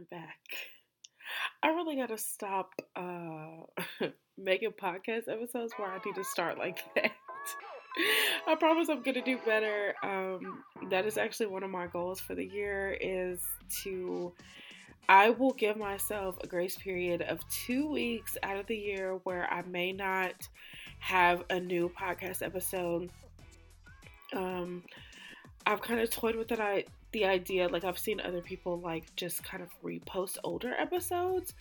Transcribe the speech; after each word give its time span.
I'm 0.00 0.06
back. 0.10 0.38
I 1.62 1.68
really 1.68 1.94
gotta 1.94 2.16
stop 2.16 2.72
uh, 2.96 3.84
making 4.38 4.70
podcast 4.70 5.28
episodes 5.28 5.74
where 5.76 5.90
I 5.90 5.98
need 6.06 6.14
to 6.14 6.24
start 6.24 6.56
like 6.56 6.78
that. 6.94 7.12
I 8.46 8.54
promise 8.54 8.88
I'm 8.88 9.02
gonna 9.02 9.22
do 9.22 9.36
better. 9.44 9.94
Um, 10.02 10.64
that 10.88 11.04
is 11.04 11.18
actually 11.18 11.48
one 11.48 11.62
of 11.64 11.70
my 11.70 11.86
goals 11.86 12.18
for 12.18 12.34
the 12.34 12.46
year 12.46 12.96
is 12.98 13.40
to 13.82 14.32
I 15.06 15.28
will 15.28 15.52
give 15.52 15.76
myself 15.76 16.38
a 16.42 16.46
grace 16.46 16.76
period 16.76 17.20
of 17.20 17.46
two 17.50 17.90
weeks 17.90 18.38
out 18.42 18.56
of 18.56 18.66
the 18.68 18.78
year 18.78 19.20
where 19.24 19.52
I 19.52 19.60
may 19.62 19.92
not 19.92 20.32
have 21.00 21.44
a 21.50 21.60
new 21.60 21.90
podcast 21.90 22.42
episode. 22.42 23.10
Um, 24.32 24.82
I've 25.66 25.82
kind 25.82 26.00
of 26.00 26.08
toyed 26.08 26.36
with 26.36 26.48
that 26.48 26.60
I 26.60 26.84
the 27.12 27.24
idea 27.24 27.68
like 27.68 27.84
I've 27.84 27.98
seen 27.98 28.20
other 28.20 28.40
people 28.40 28.78
like 28.80 29.14
just 29.16 29.42
kind 29.42 29.62
of 29.62 29.68
repost 29.82 30.38
older 30.44 30.72
episodes. 30.72 31.54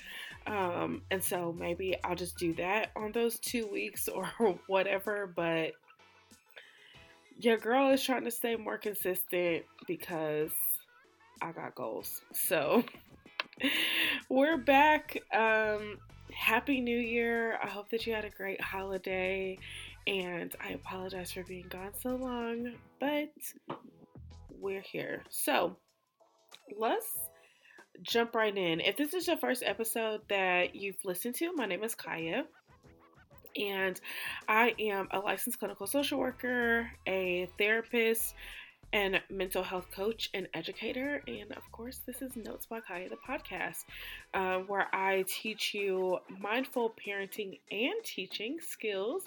Um, 0.45 1.01
and 1.11 1.23
so 1.23 1.55
maybe 1.57 1.95
I'll 2.03 2.15
just 2.15 2.37
do 2.37 2.53
that 2.55 2.91
on 2.95 3.11
those 3.11 3.39
two 3.39 3.67
weeks 3.67 4.07
or 4.07 4.29
whatever. 4.67 5.31
But 5.33 5.71
your 7.39 7.57
girl 7.57 7.91
is 7.91 8.03
trying 8.03 8.25
to 8.25 8.31
stay 8.31 8.55
more 8.55 8.77
consistent 8.77 9.63
because 9.87 10.51
I 11.41 11.51
got 11.51 11.75
goals. 11.75 12.21
So 12.33 12.83
we're 14.29 14.57
back. 14.57 15.17
Um, 15.33 15.97
happy 16.33 16.81
New 16.81 16.97
Year. 16.97 17.57
I 17.63 17.67
hope 17.67 17.89
that 17.89 18.05
you 18.05 18.13
had 18.13 18.25
a 18.25 18.29
great 18.29 18.61
holiday. 18.61 19.57
And 20.07 20.55
I 20.63 20.71
apologize 20.71 21.31
for 21.31 21.43
being 21.43 21.67
gone 21.69 21.91
so 22.01 22.15
long, 22.15 22.73
but 22.99 23.29
we're 24.59 24.81
here. 24.81 25.23
So 25.29 25.75
let's 26.77 27.07
jump 28.01 28.35
right 28.35 28.55
in. 28.55 28.79
If 28.81 28.97
this 28.97 29.13
is 29.13 29.27
your 29.27 29.37
first 29.37 29.63
episode 29.65 30.21
that 30.29 30.75
you've 30.75 31.03
listened 31.03 31.35
to, 31.35 31.53
my 31.53 31.65
name 31.65 31.83
is 31.83 31.95
Khia. 31.95 32.43
And 33.57 33.99
I 34.47 34.75
am 34.79 35.07
a 35.11 35.19
licensed 35.19 35.59
clinical 35.59 35.87
social 35.87 36.19
worker, 36.19 36.89
a 37.07 37.49
therapist, 37.57 38.35
and 38.91 39.21
mental 39.29 39.63
health 39.63 39.87
coach 39.93 40.29
and 40.33 40.47
educator. 40.53 41.21
And 41.27 41.51
of 41.51 41.71
course, 41.71 41.99
this 42.05 42.21
is 42.21 42.35
Notes 42.35 42.65
by 42.65 42.79
Khia, 42.79 43.09
the 43.09 43.17
podcast, 43.17 43.85
uh, 44.33 44.63
where 44.65 44.87
I 44.93 45.25
teach 45.27 45.73
you 45.73 46.19
mindful 46.39 46.95
parenting 47.07 47.59
and 47.71 48.03
teaching 48.03 48.57
skills 48.59 49.23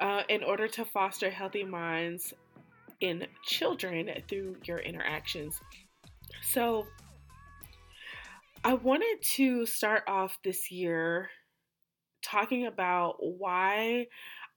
uh, 0.00 0.22
in 0.28 0.42
order 0.42 0.68
to 0.68 0.84
foster 0.84 1.30
healthy 1.30 1.64
minds 1.64 2.32
in 3.00 3.26
children 3.44 4.10
through 4.28 4.56
your 4.64 4.78
interactions. 4.78 5.60
So, 6.42 6.86
I 8.64 8.74
wanted 8.74 9.20
to 9.34 9.66
start 9.66 10.04
off 10.08 10.38
this 10.42 10.70
year 10.70 11.28
talking 12.22 12.66
about 12.66 13.16
why 13.20 14.06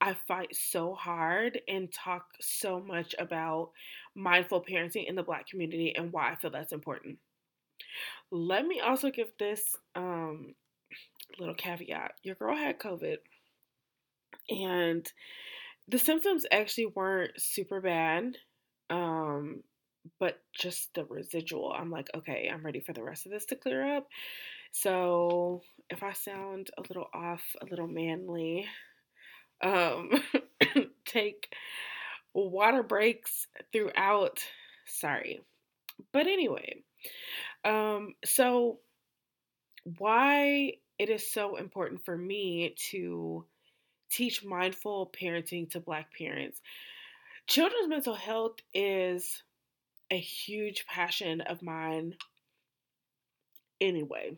I 0.00 0.14
fight 0.26 0.54
so 0.54 0.94
hard 0.94 1.60
and 1.68 1.92
talk 1.92 2.24
so 2.40 2.80
much 2.80 3.14
about 3.18 3.70
mindful 4.14 4.64
parenting 4.64 5.06
in 5.06 5.14
the 5.14 5.22
Black 5.22 5.46
community 5.46 5.94
and 5.94 6.12
why 6.12 6.30
I 6.30 6.36
feel 6.36 6.50
that's 6.50 6.72
important. 6.72 7.18
Let 8.30 8.66
me 8.66 8.80
also 8.80 9.10
give 9.10 9.32
this 9.38 9.76
um, 9.94 10.54
little 11.38 11.54
caveat. 11.54 12.12
Your 12.22 12.36
girl 12.36 12.56
had 12.56 12.78
COVID, 12.78 13.18
and 14.48 15.10
the 15.88 15.98
symptoms 15.98 16.44
actually 16.50 16.86
weren't 16.86 17.40
super 17.40 17.80
bad, 17.80 18.36
um, 18.90 19.62
but 20.20 20.40
just 20.58 20.90
the 20.94 21.04
residual. 21.04 21.72
I'm 21.72 21.90
like, 21.90 22.08
okay, 22.14 22.50
I'm 22.52 22.64
ready 22.64 22.80
for 22.80 22.92
the 22.92 23.02
rest 23.02 23.26
of 23.26 23.32
this 23.32 23.46
to 23.46 23.56
clear 23.56 23.96
up. 23.96 24.06
So 24.72 25.62
if 25.88 26.02
I 26.02 26.12
sound 26.12 26.70
a 26.76 26.82
little 26.82 27.08
off, 27.14 27.42
a 27.62 27.64
little 27.66 27.88
manly, 27.88 28.66
um, 29.62 30.10
take 31.06 31.54
water 32.34 32.82
breaks 32.82 33.46
throughout. 33.72 34.40
Sorry. 34.86 35.40
But 36.12 36.26
anyway, 36.26 36.82
um, 37.64 38.14
so 38.24 38.80
why 39.98 40.72
it 40.98 41.08
is 41.08 41.32
so 41.32 41.56
important 41.56 42.04
for 42.04 42.16
me 42.16 42.74
to 42.90 43.44
teach 44.10 44.44
mindful 44.44 45.12
parenting 45.20 45.70
to 45.70 45.80
Black 45.80 46.12
parents. 46.16 46.60
Children's 47.46 47.88
mental 47.88 48.14
health 48.14 48.56
is 48.74 49.42
a 50.10 50.18
huge 50.18 50.86
passion 50.86 51.40
of 51.42 51.62
mine 51.62 52.14
anyway. 53.80 54.36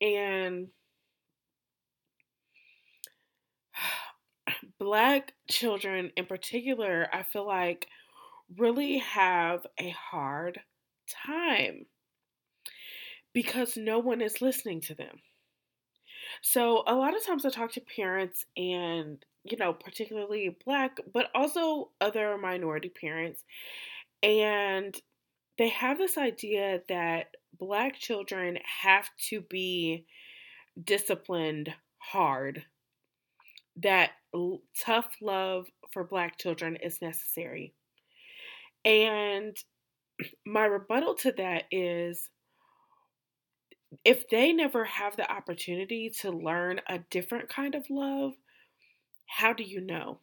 And 0.00 0.68
Black 4.78 5.32
children 5.50 6.10
in 6.16 6.26
particular, 6.26 7.08
I 7.12 7.22
feel 7.22 7.46
like 7.46 7.86
really 8.56 8.98
have 8.98 9.66
a 9.78 9.90
hard 9.90 10.60
time 11.26 11.86
because 13.32 13.76
no 13.76 13.98
one 13.98 14.20
is 14.20 14.40
listening 14.40 14.80
to 14.82 14.94
them. 14.94 15.20
So, 16.46 16.82
a 16.86 16.94
lot 16.94 17.16
of 17.16 17.24
times 17.24 17.46
I 17.46 17.48
talk 17.48 17.72
to 17.72 17.80
parents 17.80 18.44
and, 18.54 19.24
you 19.44 19.56
know, 19.56 19.72
particularly 19.72 20.54
black, 20.62 20.98
but 21.10 21.30
also 21.34 21.92
other 22.02 22.36
minority 22.36 22.90
parents, 22.90 23.42
and 24.22 24.94
they 25.58 25.68
have 25.70 25.98
this 25.98 26.18
idea 26.18 26.82
that 26.88 27.36
black 27.58 27.96
children 27.96 28.58
have 28.82 29.10
to 29.30 29.40
be 29.42 30.06
disciplined 30.84 31.74
hard, 31.98 32.64
that 33.76 34.12
tough 34.78 35.08
love 35.20 35.66
for 35.92 36.04
black 36.04 36.38
children 36.38 36.76
is 36.76 37.00
necessary. 37.00 37.72
And 38.84 39.56
my 40.46 40.64
rebuttal 40.64 41.14
to 41.16 41.32
that 41.32 41.64
is 41.70 42.30
if 44.04 44.28
they 44.28 44.52
never 44.52 44.84
have 44.84 45.16
the 45.16 45.30
opportunity 45.30 46.10
to 46.20 46.30
learn 46.30 46.80
a 46.88 46.98
different 47.10 47.48
kind 47.48 47.74
of 47.74 47.88
love, 47.90 48.34
how 49.26 49.52
do 49.52 49.62
you 49.62 49.80
know? 49.80 50.18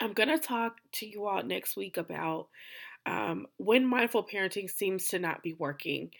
I'm 0.00 0.12
going 0.12 0.28
to 0.28 0.38
talk 0.38 0.76
to 0.92 1.06
you 1.06 1.26
all 1.26 1.42
next 1.42 1.76
week 1.76 1.96
about 1.96 2.48
um, 3.06 3.46
when 3.56 3.86
mindful 3.86 4.26
parenting 4.26 4.70
seems 4.70 5.08
to 5.08 5.18
not 5.18 5.42
be 5.42 5.54
working 5.54 6.10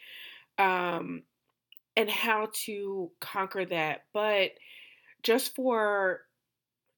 um, 0.59 1.23
and 1.97 2.11
how 2.11 2.49
to 2.65 3.11
conquer 3.21 3.65
that. 3.67 4.05
But 4.13 4.53
just 5.23 5.55
for 5.55 6.23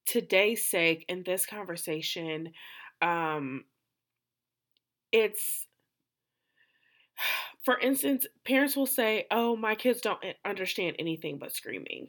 today's 0.06 0.68
sake 0.68 1.04
in 1.08 1.22
this 1.22 1.46
conversation, 1.46 2.52
um, 3.02 3.64
it's 5.12 5.66
for 7.62 7.78
instance, 7.78 8.26
parents 8.44 8.76
will 8.76 8.86
say, 8.86 9.26
Oh, 9.30 9.56
my 9.56 9.74
kids 9.74 10.00
don't 10.00 10.22
understand 10.44 10.96
anything 10.98 11.38
but 11.38 11.52
screaming. 11.52 12.08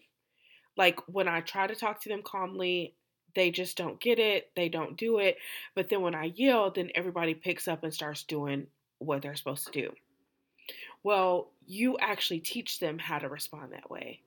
Like 0.77 0.99
when 1.07 1.27
I 1.27 1.41
try 1.41 1.67
to 1.67 1.75
talk 1.75 2.01
to 2.01 2.09
them 2.09 2.21
calmly, 2.23 2.95
they 3.35 3.51
just 3.51 3.77
don't 3.77 3.99
get 3.99 4.19
it, 4.19 4.51
they 4.55 4.69
don't 4.69 4.97
do 4.97 5.19
it. 5.19 5.37
But 5.75 5.89
then 5.89 6.01
when 6.01 6.15
I 6.15 6.25
yell, 6.35 6.71
then 6.71 6.89
everybody 6.95 7.33
picks 7.33 7.67
up 7.67 7.83
and 7.83 7.93
starts 7.93 8.23
doing 8.23 8.67
what 8.99 9.21
they're 9.21 9.35
supposed 9.35 9.65
to 9.65 9.71
do. 9.71 9.91
Well, 11.03 11.51
you 11.65 11.97
actually 11.99 12.39
teach 12.39 12.79
them 12.79 12.99
how 12.99 13.19
to 13.19 13.27
respond 13.27 13.73
that 13.73 13.89
way. 13.89 14.21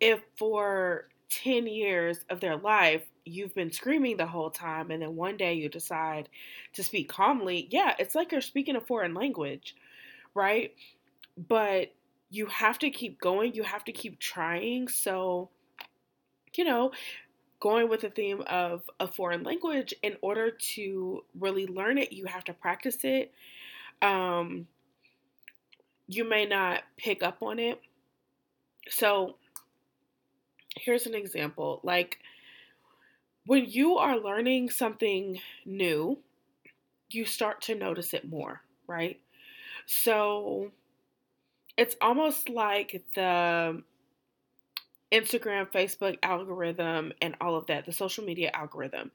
If 0.00 0.20
for 0.36 1.08
10 1.30 1.66
years 1.66 2.24
of 2.28 2.40
their 2.40 2.56
life 2.56 3.02
you've 3.24 3.54
been 3.54 3.72
screaming 3.72 4.16
the 4.16 4.26
whole 4.26 4.50
time 4.50 4.90
and 4.90 5.00
then 5.02 5.16
one 5.16 5.36
day 5.36 5.54
you 5.54 5.68
decide 5.68 6.28
to 6.74 6.82
speak 6.82 7.08
calmly, 7.08 7.68
yeah, 7.70 7.94
it's 7.98 8.14
like 8.14 8.32
you're 8.32 8.40
speaking 8.40 8.76
a 8.76 8.80
foreign 8.80 9.14
language 9.14 9.74
right? 10.34 10.74
But 11.36 11.92
you 12.30 12.46
have 12.46 12.78
to 12.80 12.90
keep 12.90 13.20
going, 13.20 13.54
you 13.54 13.62
have 13.62 13.84
to 13.84 13.92
keep 13.92 14.18
trying. 14.18 14.88
So, 14.88 15.50
you 16.56 16.64
know, 16.64 16.92
going 17.60 17.88
with 17.88 18.02
the 18.02 18.10
theme 18.10 18.42
of 18.48 18.82
a 19.00 19.06
foreign 19.06 19.42
language, 19.42 19.94
in 20.02 20.16
order 20.20 20.50
to 20.50 21.24
really 21.38 21.66
learn 21.66 21.98
it, 21.98 22.12
you 22.12 22.26
have 22.26 22.44
to 22.44 22.52
practice 22.52 22.98
it. 23.04 23.32
Um, 24.02 24.66
you 26.08 26.28
may 26.28 26.44
not 26.46 26.82
pick 26.96 27.22
up 27.22 27.38
on 27.42 27.58
it. 27.58 27.80
So, 28.88 29.36
here's 30.76 31.06
an 31.06 31.14
example 31.14 31.80
like 31.84 32.18
when 33.46 33.64
you 33.66 33.96
are 33.98 34.18
learning 34.18 34.70
something 34.70 35.38
new, 35.64 36.18
you 37.10 37.24
start 37.24 37.60
to 37.62 37.74
notice 37.74 38.14
it 38.14 38.28
more, 38.28 38.62
right? 38.86 39.20
So 39.86 40.70
it's 41.76 41.96
almost 42.00 42.48
like 42.48 43.04
the 43.14 43.82
Instagram, 45.12 45.70
Facebook 45.70 46.18
algorithm, 46.22 47.12
and 47.20 47.36
all 47.40 47.56
of 47.56 47.66
that, 47.66 47.86
the 47.86 47.92
social 47.92 48.24
media 48.24 48.50
algorithm. 48.52 49.10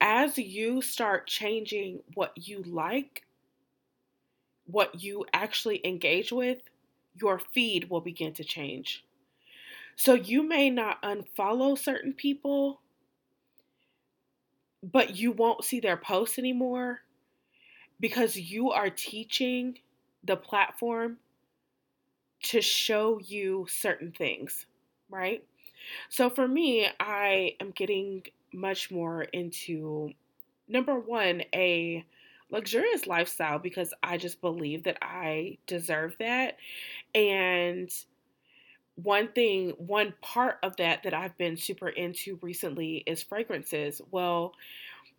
As 0.00 0.38
you 0.38 0.82
start 0.82 1.26
changing 1.26 2.00
what 2.14 2.32
you 2.36 2.62
like, 2.62 3.24
what 4.66 5.02
you 5.02 5.24
actually 5.32 5.80
engage 5.86 6.32
with, 6.32 6.58
your 7.14 7.38
feed 7.38 7.88
will 7.88 8.00
begin 8.00 8.32
to 8.34 8.44
change. 8.44 9.04
So 9.96 10.12
you 10.12 10.42
may 10.42 10.68
not 10.68 11.02
unfollow 11.02 11.78
certain 11.78 12.12
people, 12.12 12.80
but 14.82 15.16
you 15.16 15.32
won't 15.32 15.64
see 15.64 15.80
their 15.80 15.96
posts 15.96 16.38
anymore 16.38 17.00
because 17.98 18.36
you 18.36 18.70
are 18.70 18.90
teaching 18.90 19.78
the 20.26 20.36
platform 20.36 21.18
to 22.42 22.60
show 22.60 23.18
you 23.18 23.66
certain 23.68 24.12
things, 24.12 24.66
right? 25.08 25.44
So 26.08 26.30
for 26.30 26.46
me, 26.46 26.88
I 27.00 27.54
am 27.60 27.70
getting 27.70 28.24
much 28.52 28.90
more 28.90 29.22
into 29.22 30.10
number 30.68 30.98
one, 30.98 31.42
a 31.54 32.04
luxurious 32.50 33.06
lifestyle 33.06 33.58
because 33.58 33.92
I 34.02 34.16
just 34.16 34.40
believe 34.40 34.84
that 34.84 34.98
I 35.02 35.58
deserve 35.66 36.16
that. 36.18 36.56
And 37.14 37.90
one 38.96 39.28
thing, 39.28 39.70
one 39.78 40.14
part 40.22 40.58
of 40.62 40.76
that 40.76 41.02
that 41.02 41.14
I've 41.14 41.36
been 41.36 41.56
super 41.56 41.88
into 41.88 42.38
recently 42.42 43.02
is 43.06 43.22
fragrances. 43.22 44.00
Well, 44.10 44.54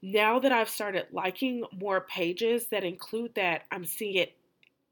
now 0.01 0.39
that 0.39 0.51
I've 0.51 0.69
started 0.69 1.07
liking 1.11 1.63
more 1.79 2.01
pages 2.01 2.67
that 2.67 2.83
include 2.83 3.35
that, 3.35 3.63
I'm 3.71 3.85
seeing 3.85 4.15
it 4.15 4.35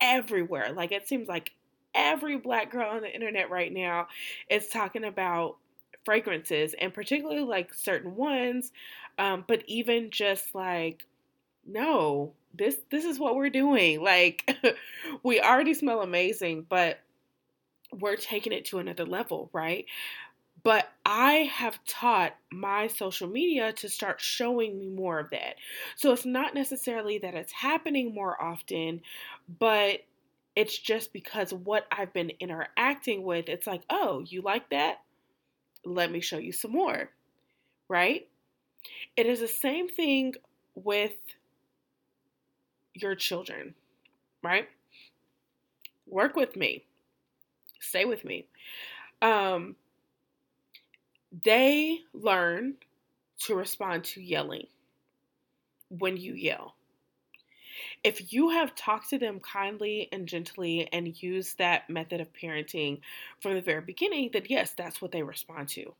everywhere. 0.05 0.71
Like 0.73 0.91
it 0.91 1.07
seems 1.07 1.27
like 1.27 1.51
every 1.93 2.37
black 2.37 2.71
girl 2.71 2.89
on 2.89 3.01
the 3.01 3.13
internet 3.13 3.49
right 3.49 3.71
now 3.71 4.07
is 4.49 4.67
talking 4.67 5.05
about 5.05 5.57
fragrances 6.03 6.75
and 6.79 6.93
particularly 6.93 7.41
like 7.41 7.73
certain 7.73 8.15
ones 8.15 8.71
um, 9.17 9.43
but 9.47 9.63
even 9.65 10.11
just 10.11 10.53
like 10.53 11.05
no 11.65 12.33
this 12.53 12.77
this 12.91 13.05
is 13.05 13.17
what 13.17 13.35
we're 13.35 13.49
doing 13.49 14.01
like 14.03 14.55
we 15.23 15.41
already 15.41 15.73
smell 15.73 16.01
amazing 16.01 16.65
but 16.69 16.99
we're 17.91 18.17
taking 18.17 18.53
it 18.53 18.65
to 18.65 18.77
another 18.77 19.05
level 19.05 19.49
right 19.51 19.85
but 20.65 20.91
I 21.05 21.51
have 21.53 21.77
taught 21.85 22.35
my 22.51 22.87
social 22.87 23.27
media 23.27 23.71
to 23.73 23.87
start 23.87 24.19
showing 24.19 24.79
me 24.79 24.89
more 24.89 25.19
of 25.19 25.29
that. 25.29 25.57
So 25.95 26.11
it's 26.11 26.25
not 26.25 26.55
necessarily 26.55 27.19
that 27.19 27.35
it's 27.35 27.53
happening 27.53 28.15
more 28.15 28.41
often, 28.41 29.01
but 29.59 29.99
it's 30.55 30.75
just 30.75 31.13
because 31.13 31.53
what 31.53 31.85
I've 31.91 32.13
been 32.13 32.31
interacting 32.39 33.21
with, 33.21 33.47
it's 33.47 33.67
like, 33.67 33.83
oh, 33.91 34.25
you 34.27 34.41
like 34.41 34.71
that? 34.71 35.01
Let 35.85 36.11
me 36.11 36.19
show 36.19 36.39
you 36.39 36.51
some 36.51 36.71
more, 36.71 37.11
right? 37.87 38.27
It 39.15 39.27
is 39.27 39.41
the 39.41 39.47
same 39.47 39.87
thing 39.87 40.33
with 40.73 41.13
your 42.95 43.13
children, 43.13 43.75
right? 44.41 44.67
Work 46.07 46.35
with 46.35 46.55
me, 46.55 46.85
stay 47.79 48.05
with 48.05 48.25
me. 48.25 48.47
Um, 49.21 49.75
they 51.43 51.99
learn 52.13 52.75
to 53.39 53.55
respond 53.55 54.03
to 54.05 54.21
yelling 54.21 54.67
when 55.89 56.17
you 56.17 56.33
yell. 56.33 56.75
If 58.03 58.31
you 58.31 58.49
have 58.49 58.75
talked 58.75 59.09
to 59.09 59.17
them 59.17 59.39
kindly 59.39 60.07
and 60.11 60.27
gently 60.27 60.87
and 60.93 61.21
used 61.21 61.57
that 61.57 61.89
method 61.89 62.21
of 62.21 62.31
parenting 62.33 63.01
from 63.41 63.55
the 63.55 63.61
very 63.61 63.81
beginning, 63.81 64.29
then 64.31 64.43
yes, 64.47 64.73
that's 64.77 65.01
what 65.01 65.11
they 65.11 65.23
respond 65.23 65.69
to. 65.69 65.93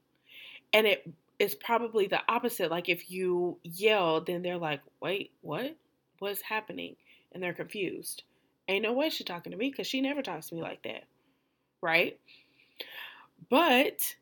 And 0.72 0.88
it 0.88 1.10
is 1.40 1.56
probably 1.56 2.08
the 2.08 2.22
opposite. 2.30 2.72
Like 2.72 2.90
if 2.90 3.12
you 3.12 3.58
yell, 3.64 4.22
then 4.22 4.42
they're 4.42 4.58
like, 4.58 4.82
wait, 5.02 5.32
what? 5.42 5.76
What's 6.20 6.42
happening? 6.42 6.96
And 7.34 7.44
they're 7.44 7.54
confused. 7.54 8.24
Ain't 8.68 8.84
no 8.84 8.94
way 8.94 9.10
she's 9.10 9.28
talking 9.28 9.52
to 9.52 9.58
me 9.58 9.70
because 9.70 9.88
she 9.88 10.00
never 10.00 10.22
talks 10.22 10.48
to 10.50 10.56
me 10.56 10.62
like 10.62 10.82
that. 10.84 11.04
Right? 11.82 12.18
But 13.50 14.16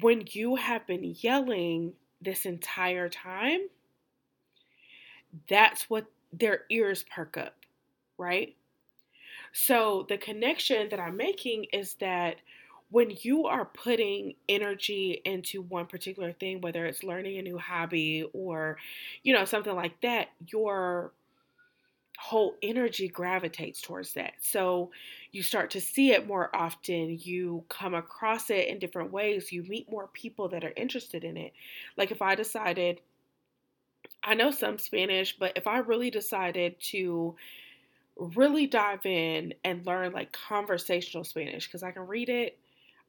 when 0.00 0.24
you 0.30 0.56
have 0.56 0.86
been 0.86 1.14
yelling 1.18 1.92
this 2.20 2.46
entire 2.46 3.08
time, 3.08 3.60
that's 5.48 5.88
what 5.88 6.06
their 6.32 6.62
ears 6.70 7.04
perk 7.14 7.36
up, 7.36 7.54
right? 8.18 8.54
So 9.52 10.06
the 10.08 10.18
connection 10.18 10.88
that 10.90 11.00
I'm 11.00 11.16
making 11.16 11.66
is 11.72 11.94
that 11.94 12.36
when 12.90 13.16
you 13.22 13.46
are 13.46 13.64
putting 13.64 14.34
energy 14.48 15.20
into 15.24 15.62
one 15.62 15.86
particular 15.86 16.32
thing, 16.32 16.60
whether 16.60 16.84
it's 16.84 17.02
learning 17.02 17.38
a 17.38 17.42
new 17.42 17.58
hobby 17.58 18.28
or, 18.34 18.76
you 19.22 19.34
know, 19.34 19.46
something 19.46 19.74
like 19.74 20.00
that, 20.02 20.28
your 20.48 21.12
whole 22.18 22.54
energy 22.62 23.08
gravitates 23.08 23.80
towards 23.80 24.12
that. 24.14 24.34
So 24.40 24.90
you 25.32 25.42
start 25.42 25.70
to 25.70 25.80
see 25.80 26.12
it 26.12 26.26
more 26.26 26.54
often. 26.54 27.18
You 27.20 27.64
come 27.68 27.94
across 27.94 28.50
it 28.50 28.68
in 28.68 28.78
different 28.78 29.12
ways. 29.12 29.50
You 29.50 29.62
meet 29.64 29.90
more 29.90 30.08
people 30.12 30.48
that 30.50 30.64
are 30.64 30.72
interested 30.76 31.24
in 31.24 31.36
it. 31.36 31.52
Like 31.96 32.10
if 32.10 32.22
I 32.22 32.34
decided, 32.34 33.00
I 34.22 34.34
know 34.34 34.50
some 34.50 34.78
Spanish, 34.78 35.36
but 35.38 35.52
if 35.56 35.66
I 35.66 35.78
really 35.78 36.10
decided 36.10 36.78
to 36.90 37.34
really 38.16 38.66
dive 38.66 39.04
in 39.06 39.54
and 39.64 39.86
learn 39.86 40.12
like 40.12 40.32
conversational 40.32 41.24
Spanish, 41.24 41.66
because 41.66 41.82
I 41.82 41.92
can 41.92 42.06
read 42.06 42.28
it, 42.28 42.58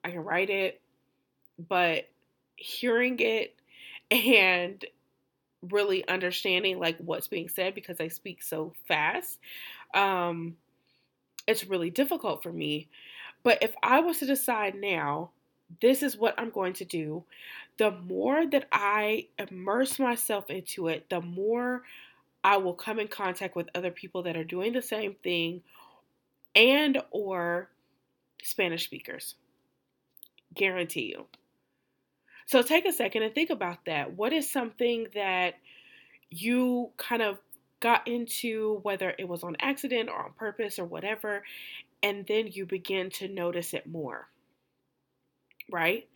I 0.04 0.12
can 0.12 0.24
write 0.24 0.50
it, 0.50 0.82
but 1.68 2.10
hearing 2.56 3.18
it 3.20 3.56
and 4.12 4.84
really 5.70 6.08
understanding 6.08 6.80
like 6.80 6.98
what's 6.98 7.28
being 7.28 7.50
said 7.50 7.76
because 7.76 8.00
I 8.00 8.08
speak 8.08 8.42
so 8.42 8.74
fast, 8.88 9.40
um, 9.94 10.58
it's 11.48 11.66
really 11.66 11.90
difficult 11.90 12.44
for 12.44 12.52
me. 12.52 12.90
But 13.44 13.62
if 13.62 13.76
I 13.84 14.00
was 14.00 14.20
to 14.20 14.26
decide 14.26 14.76
now, 14.76 15.32
this 15.82 16.04
is 16.04 16.18
what 16.18 16.36
I'm 16.38 16.50
going 16.50 16.74
to 16.74 16.86
do, 16.86 17.24
the 17.78 17.92
more 17.92 18.46
that 18.46 18.68
I 18.72 19.28
immerse 19.38 20.00
myself 20.00 20.50
into 20.50 20.88
it, 20.88 21.10
the 21.10 21.22
more 21.22 21.84
I 22.44 22.58
will 22.58 22.74
come 22.74 23.00
in 23.00 23.08
contact 23.08 23.56
with 23.56 23.70
other 23.74 23.92
people 23.92 24.24
that 24.24 24.38
are 24.38 24.44
doing 24.44 24.74
the 24.74 24.82
same 24.82 25.16
thing 25.24 25.64
and 26.56 27.02
or 27.12 27.70
Spanish 28.44 28.86
speakers. 28.86 29.36
Guarantee 30.54 31.10
you. 31.16 31.26
So 32.46 32.62
take 32.62 32.86
a 32.86 32.94
second 32.94 33.24
and 33.24 33.34
think 33.34 33.50
about 33.50 33.86
that. 33.86 34.14
What 34.14 34.34
is 34.34 34.50
something 34.50 35.08
that 35.16 35.56
you 36.30 36.92
kind 36.98 37.22
of 37.22 37.38
got 37.80 38.08
into, 38.08 38.80
whether 38.84 39.14
it 39.18 39.28
was 39.28 39.44
on 39.44 39.56
accident 39.60 40.10
or 40.10 40.26
on 40.26 40.34
purpose 40.34 40.80
or 40.80 40.86
whatever, 40.86 41.44
and 42.02 42.26
then 42.28 42.48
you 42.48 42.66
begin 42.66 43.10
to 43.12 43.28
notice 43.28 43.74
it 43.74 43.88
more? 43.88 44.28
Right? 45.72 46.08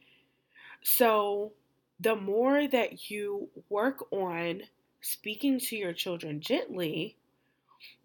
So 0.82 1.54
the 2.00 2.16
more 2.16 2.68
that 2.68 3.10
you 3.10 3.50
work 3.70 4.06
on 4.12 4.64
speaking 5.02 5.60
to 5.60 5.76
your 5.76 5.94
children 5.94 6.42
gently, 6.42 7.16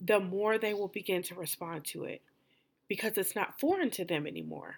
the 0.01 0.21
more 0.21 0.59
they 0.59 0.75
will 0.75 0.89
begin 0.89 1.23
to 1.23 1.35
respond 1.35 1.85
to 1.87 2.05
it 2.05 2.23
because 2.89 3.17
it's 3.17 3.35
not 3.35 3.59
foreign 3.59 3.91
to 3.91 4.05
them 4.05 4.27
anymore. 4.27 4.77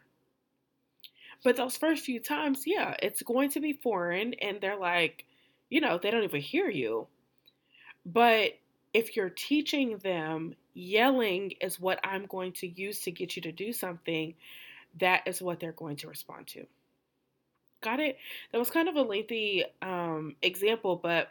But 1.44 1.56
those 1.56 1.76
first 1.76 2.04
few 2.04 2.18
times, 2.18 2.62
yeah, 2.66 2.96
it's 3.00 3.22
going 3.22 3.50
to 3.50 3.60
be 3.60 3.74
foreign 3.74 4.34
and 4.34 4.60
they're 4.60 4.78
like, 4.78 5.26
you 5.68 5.80
know, 5.80 5.98
they 5.98 6.10
don't 6.10 6.24
even 6.24 6.40
hear 6.40 6.70
you. 6.70 7.06
But 8.06 8.52
if 8.94 9.14
you're 9.14 9.30
teaching 9.30 9.98
them 9.98 10.54
yelling 10.72 11.52
is 11.60 11.78
what 11.78 12.00
I'm 12.02 12.26
going 12.26 12.52
to 12.52 12.66
use 12.66 13.00
to 13.00 13.10
get 13.10 13.36
you 13.36 13.42
to 13.42 13.52
do 13.52 13.72
something, 13.72 14.34
that 15.00 15.22
is 15.26 15.42
what 15.42 15.60
they're 15.60 15.72
going 15.72 15.96
to 15.96 16.08
respond 16.08 16.46
to. 16.48 16.66
Got 17.82 18.00
it? 18.00 18.16
That 18.50 18.58
was 18.58 18.70
kind 18.70 18.88
of 18.88 18.96
a 18.96 19.02
lengthy 19.02 19.64
um, 19.82 20.36
example, 20.40 20.96
but 20.96 21.28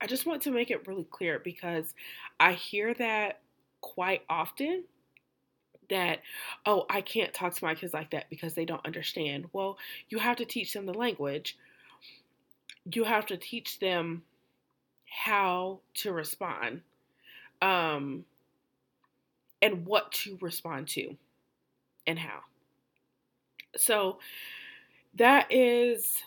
I 0.00 0.06
just 0.06 0.26
want 0.26 0.42
to 0.42 0.52
make 0.52 0.70
it 0.70 0.86
really 0.86 1.06
clear 1.10 1.40
because 1.40 1.92
I 2.38 2.52
hear 2.52 2.94
that 2.94 3.40
quite 3.80 4.22
often 4.28 4.84
that, 5.90 6.20
oh, 6.66 6.86
I 6.90 7.00
can't 7.00 7.32
talk 7.32 7.54
to 7.54 7.64
my 7.64 7.74
kids 7.74 7.94
like 7.94 8.10
that 8.10 8.28
because 8.30 8.54
they 8.54 8.64
don't 8.64 8.84
understand. 8.84 9.46
Well, 9.52 9.78
you 10.08 10.18
have 10.18 10.36
to 10.36 10.44
teach 10.44 10.72
them 10.72 10.86
the 10.86 10.94
language. 10.94 11.56
You 12.92 13.04
have 13.04 13.26
to 13.26 13.36
teach 13.36 13.78
them 13.78 14.22
how 15.06 15.80
to 15.94 16.12
respond 16.12 16.82
um, 17.62 18.24
and 19.62 19.86
what 19.86 20.12
to 20.12 20.38
respond 20.40 20.88
to 20.88 21.16
and 22.06 22.18
how. 22.18 22.40
So, 23.76 24.18
that 25.14 25.52
is 25.52 26.22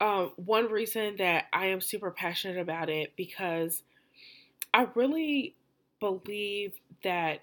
uh, 0.00 0.26
one 0.36 0.70
reason 0.70 1.16
that 1.16 1.46
I 1.52 1.66
am 1.66 1.80
super 1.80 2.10
passionate 2.10 2.58
about 2.58 2.90
it 2.90 3.12
because 3.16 3.82
I 4.72 4.88
really 4.94 5.54
believe 6.00 6.74
that 7.02 7.40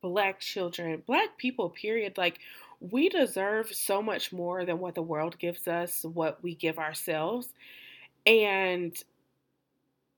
black 0.00 0.40
children, 0.40 1.02
black 1.06 1.36
people, 1.38 1.70
period, 1.70 2.16
like 2.16 2.38
we 2.80 3.08
deserve 3.08 3.72
so 3.72 4.00
much 4.02 4.32
more 4.32 4.64
than 4.64 4.78
what 4.78 4.94
the 4.94 5.02
world 5.02 5.38
gives 5.38 5.68
us, 5.68 6.04
what 6.04 6.42
we 6.42 6.54
give 6.54 6.78
ourselves. 6.78 7.52
And 8.26 8.96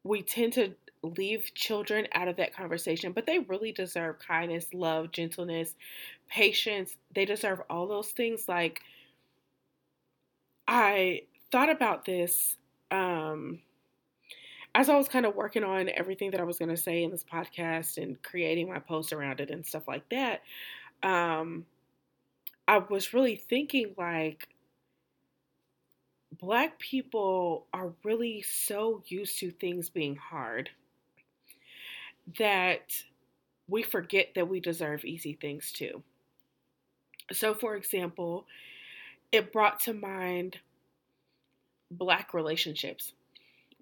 we 0.04 0.22
tend 0.22 0.52
to 0.54 0.74
leave 1.02 1.52
children 1.54 2.06
out 2.12 2.28
of 2.28 2.36
that 2.36 2.54
conversation, 2.54 3.12
but 3.12 3.26
they 3.26 3.40
really 3.40 3.72
deserve 3.72 4.18
kindness, 4.20 4.66
love, 4.72 5.10
gentleness, 5.10 5.74
patience. 6.28 6.96
They 7.14 7.24
deserve 7.24 7.60
all 7.68 7.88
those 7.88 8.08
things. 8.08 8.48
Like, 8.48 8.80
I 10.68 11.22
thought 11.50 11.70
about 11.70 12.04
this 12.04 12.56
um, 12.90 13.60
as 14.74 14.88
I 14.88 14.96
was 14.96 15.08
kind 15.08 15.26
of 15.26 15.34
working 15.34 15.64
on 15.64 15.90
everything 15.94 16.30
that 16.30 16.40
I 16.40 16.44
was 16.44 16.58
going 16.58 16.70
to 16.70 16.76
say 16.76 17.02
in 17.02 17.10
this 17.10 17.24
podcast 17.24 18.02
and 18.02 18.22
creating 18.22 18.68
my 18.68 18.78
post 18.78 19.12
around 19.12 19.40
it 19.40 19.50
and 19.50 19.64
stuff 19.66 19.86
like 19.86 20.08
that. 20.10 20.42
Um, 21.02 21.66
I 22.66 22.78
was 22.78 23.12
really 23.12 23.36
thinking 23.36 23.94
like, 23.98 24.48
Black 26.40 26.78
people 26.78 27.66
are 27.74 27.92
really 28.04 28.42
so 28.42 29.02
used 29.06 29.38
to 29.40 29.50
things 29.50 29.90
being 29.90 30.16
hard 30.16 30.70
that 32.38 33.04
we 33.68 33.82
forget 33.82 34.28
that 34.34 34.48
we 34.48 34.58
deserve 34.58 35.04
easy 35.04 35.34
things 35.34 35.72
too. 35.72 36.02
So, 37.32 37.54
for 37.54 37.76
example, 37.76 38.46
it 39.30 39.52
brought 39.52 39.80
to 39.80 39.92
mind 39.92 40.58
black 41.90 42.34
relationships, 42.34 43.12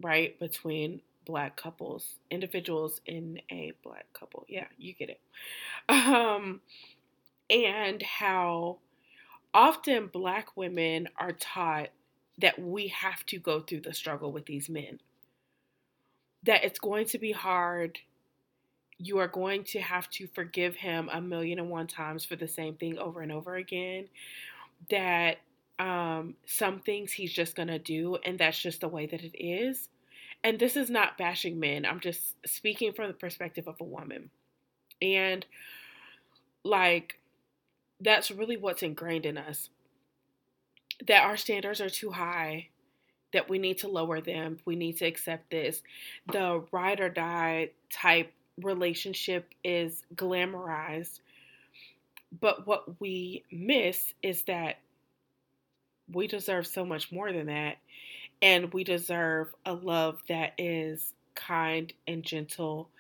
right? 0.01 0.39
Between 0.39 1.01
black 1.25 1.57
couples, 1.57 2.17
individuals 2.31 3.01
in 3.07 3.41
a 3.51 3.73
black 3.83 4.07
couple. 4.13 4.45
Yeah, 4.49 4.67
you 4.79 4.95
get 4.95 5.11
it. 5.11 5.21
Um, 5.89 6.61
and 7.49 8.03
how 8.03 8.79
often 9.53 10.07
black 10.07 10.57
women 10.57 11.09
are 11.17 11.33
taught 11.33 11.89
that 12.39 12.59
we 12.59 12.89
have 12.89 13.25
to 13.27 13.39
go 13.39 13.61
through 13.61 13.81
the 13.81 13.95
struggle 13.95 14.33
with 14.33 14.47
these 14.47 14.69
men. 14.69 15.01
That 16.45 16.65
it's 16.65 16.79
going 16.79 17.07
to 17.07 17.19
be 17.19 17.33
hard 17.33 17.99
you 19.03 19.19
are 19.19 19.29
going 19.29 19.65
to 19.65 19.81
have 19.81 20.09
to 20.11 20.29
forgive 20.35 20.77
him 20.77 21.09
a 21.11 21.21
million 21.21 21.59
and 21.59 21.71
one 21.71 21.87
times 21.87 22.25
for 22.25 22.37
the 22.37 22.47
same 22.47 22.75
thing 22.75 22.99
over 22.99 23.23
and 23.23 23.33
over 23.33 23.57
again. 23.57 24.07
That 24.91 25.39
um, 25.81 26.35
some 26.45 26.81
things 26.81 27.11
he's 27.11 27.33
just 27.33 27.57
going 27.57 27.69
to 27.69 27.79
do, 27.79 28.19
and 28.25 28.39
that's 28.39 28.61
just 28.61 28.83
the 28.83 28.89
way 28.89 29.07
that 29.07 29.23
it 29.23 29.37
is. 29.37 29.89
And 30.45 30.59
this 30.59 30.77
is 30.77 30.91
not 30.91 31.19
bashing 31.19 31.59
men, 31.59 31.85
I'm 31.85 32.01
just 32.01 32.35
speaking 32.47 32.93
from 32.93 33.09
the 33.09 33.15
perspective 33.15 33.67
of 33.67 33.81
a 33.81 33.85
woman. 33.85 34.31
And 35.01 35.45
like, 36.65 37.19
that's 38.01 38.31
really 38.31 38.57
what's 38.57 38.83
ingrained 38.83 39.27
in 39.27 39.39
us 39.39 39.71
that 41.07 41.25
our 41.25 41.37
standards 41.37 41.81
are 41.81 41.89
too 41.89 42.11
high 42.11 42.69
that 43.33 43.49
we 43.49 43.59
need 43.59 43.79
to 43.79 43.89
lower 43.89 44.21
them. 44.21 44.59
We 44.67 44.77
need 44.77 44.99
to 44.99 45.07
accept 45.07 45.51
this. 45.51 45.83
The 46.33 46.63
ride 46.73 47.01
or 47.01 47.09
die 47.09 47.71
type 47.91 48.33
relationship 48.61 49.55
is 49.65 50.03
glamorized. 50.15 51.21
But 52.39 52.67
what 52.67 53.01
we 53.01 53.45
miss 53.51 54.13
is 54.23 54.43
that 54.43 54.79
we 56.13 56.27
deserve 56.27 56.67
so 56.67 56.85
much 56.85 57.13
more 57.13 57.33
than 57.33 57.47
that. 57.47 57.79
And 58.43 58.73
we 58.73 58.85
deserve 58.85 59.55
a 59.67 59.75
love 59.75 60.23
that 60.29 60.55
is 60.59 61.15
kind 61.35 61.93
and 62.07 62.23
gentle, 62.23 62.91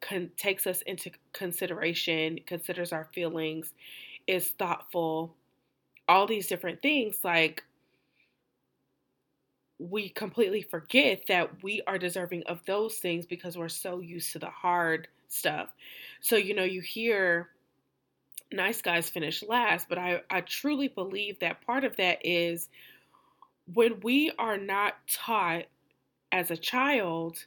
con- 0.00 0.30
takes 0.36 0.66
us 0.66 0.82
into 0.82 1.10
consideration, 1.32 2.40
considers 2.46 2.92
our 2.92 3.08
feelings, 3.14 3.72
is 4.26 4.50
thoughtful, 4.50 5.34
all 6.08 6.26
these 6.26 6.46
different 6.48 6.82
things. 6.82 7.24
Like, 7.24 7.64
we 9.78 10.08
completely 10.08 10.62
forget 10.62 11.22
that 11.28 11.62
we 11.62 11.82
are 11.86 11.98
deserving 11.98 12.42
of 12.44 12.64
those 12.66 12.96
things 12.96 13.26
because 13.26 13.56
we're 13.56 13.68
so 13.68 14.00
used 14.00 14.32
to 14.32 14.38
the 14.38 14.50
hard 14.50 15.06
stuff. 15.28 15.68
So, 16.20 16.36
you 16.36 16.54
know, 16.54 16.64
you 16.64 16.80
hear 16.80 17.50
nice 18.52 18.82
guys 18.82 19.10
finish 19.10 19.42
last, 19.42 19.88
but 19.88 19.98
I, 19.98 20.22
I 20.30 20.40
truly 20.42 20.88
believe 20.88 21.38
that 21.40 21.64
part 21.66 21.84
of 21.84 21.96
that 21.96 22.24
is 22.24 22.68
when 23.74 24.00
we 24.00 24.32
are 24.38 24.56
not 24.56 24.94
taught 25.06 25.64
as 26.32 26.50
a 26.50 26.56
child 26.56 27.44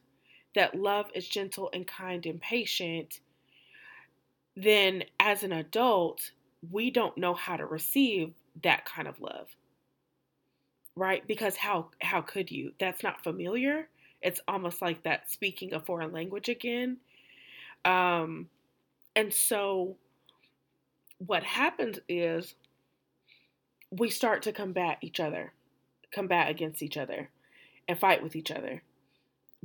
that 0.55 0.75
love 0.75 1.07
is 1.15 1.27
gentle 1.27 1.69
and 1.73 1.87
kind 1.87 2.25
and 2.25 2.39
patient, 2.41 3.19
then 4.55 5.03
as 5.19 5.43
an 5.43 5.53
adult, 5.53 6.31
we 6.71 6.91
don't 6.91 7.17
know 7.17 7.33
how 7.33 7.57
to 7.57 7.65
receive 7.65 8.33
that 8.61 8.85
kind 8.85 9.07
of 9.07 9.19
love 9.21 9.47
right? 10.95 11.25
Because 11.27 11.55
how 11.55 11.87
how 12.01 12.21
could 12.21 12.51
you? 12.51 12.73
That's 12.79 13.03
not 13.03 13.23
familiar. 13.23 13.87
It's 14.21 14.41
almost 14.47 14.81
like 14.81 15.03
that 15.03 15.29
speaking 15.29 15.73
a 15.73 15.79
foreign 15.79 16.11
language 16.11 16.49
again. 16.49 16.97
Um, 17.85 18.49
and 19.15 19.33
so 19.33 19.97
what 21.25 21.43
happens 21.43 21.99
is 22.09 22.55
we 23.91 24.09
start 24.09 24.41
to 24.43 24.51
combat 24.51 24.97
each 25.01 25.19
other, 25.19 25.53
combat 26.11 26.49
against 26.49 26.81
each 26.81 26.97
other, 26.97 27.29
and 27.87 27.99
fight 27.99 28.23
with 28.23 28.35
each 28.35 28.49
other 28.49 28.81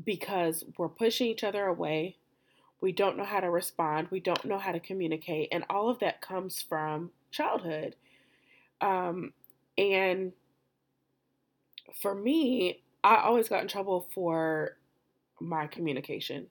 because 0.05 0.65
we're 0.77 0.89
pushing 0.89 1.29
each 1.29 1.45
other 1.45 1.65
away. 1.65 2.17
We 2.83 2.93
don't 2.93 3.17
know 3.17 3.25
how 3.25 3.41
to 3.41 3.51
respond. 3.51 4.09
We 4.11 4.21
don't 4.21 4.45
know 4.45 4.59
how 4.59 4.73
to 4.73 4.81
communicate. 4.81 5.49
And 5.51 5.65
all 5.71 5.89
of 5.89 5.99
that 6.01 6.21
comes 6.21 6.61
from 6.61 7.11
childhood. 7.31 7.97
Um, 8.83 9.33
and 9.79 10.33
for 11.95 12.15
me, 12.15 12.83
I 13.03 13.17
always 13.17 13.49
got 13.49 13.63
in 13.63 13.69
trouble 13.69 14.09
for 14.15 14.77
my 15.41 15.67
communication. 15.69 16.49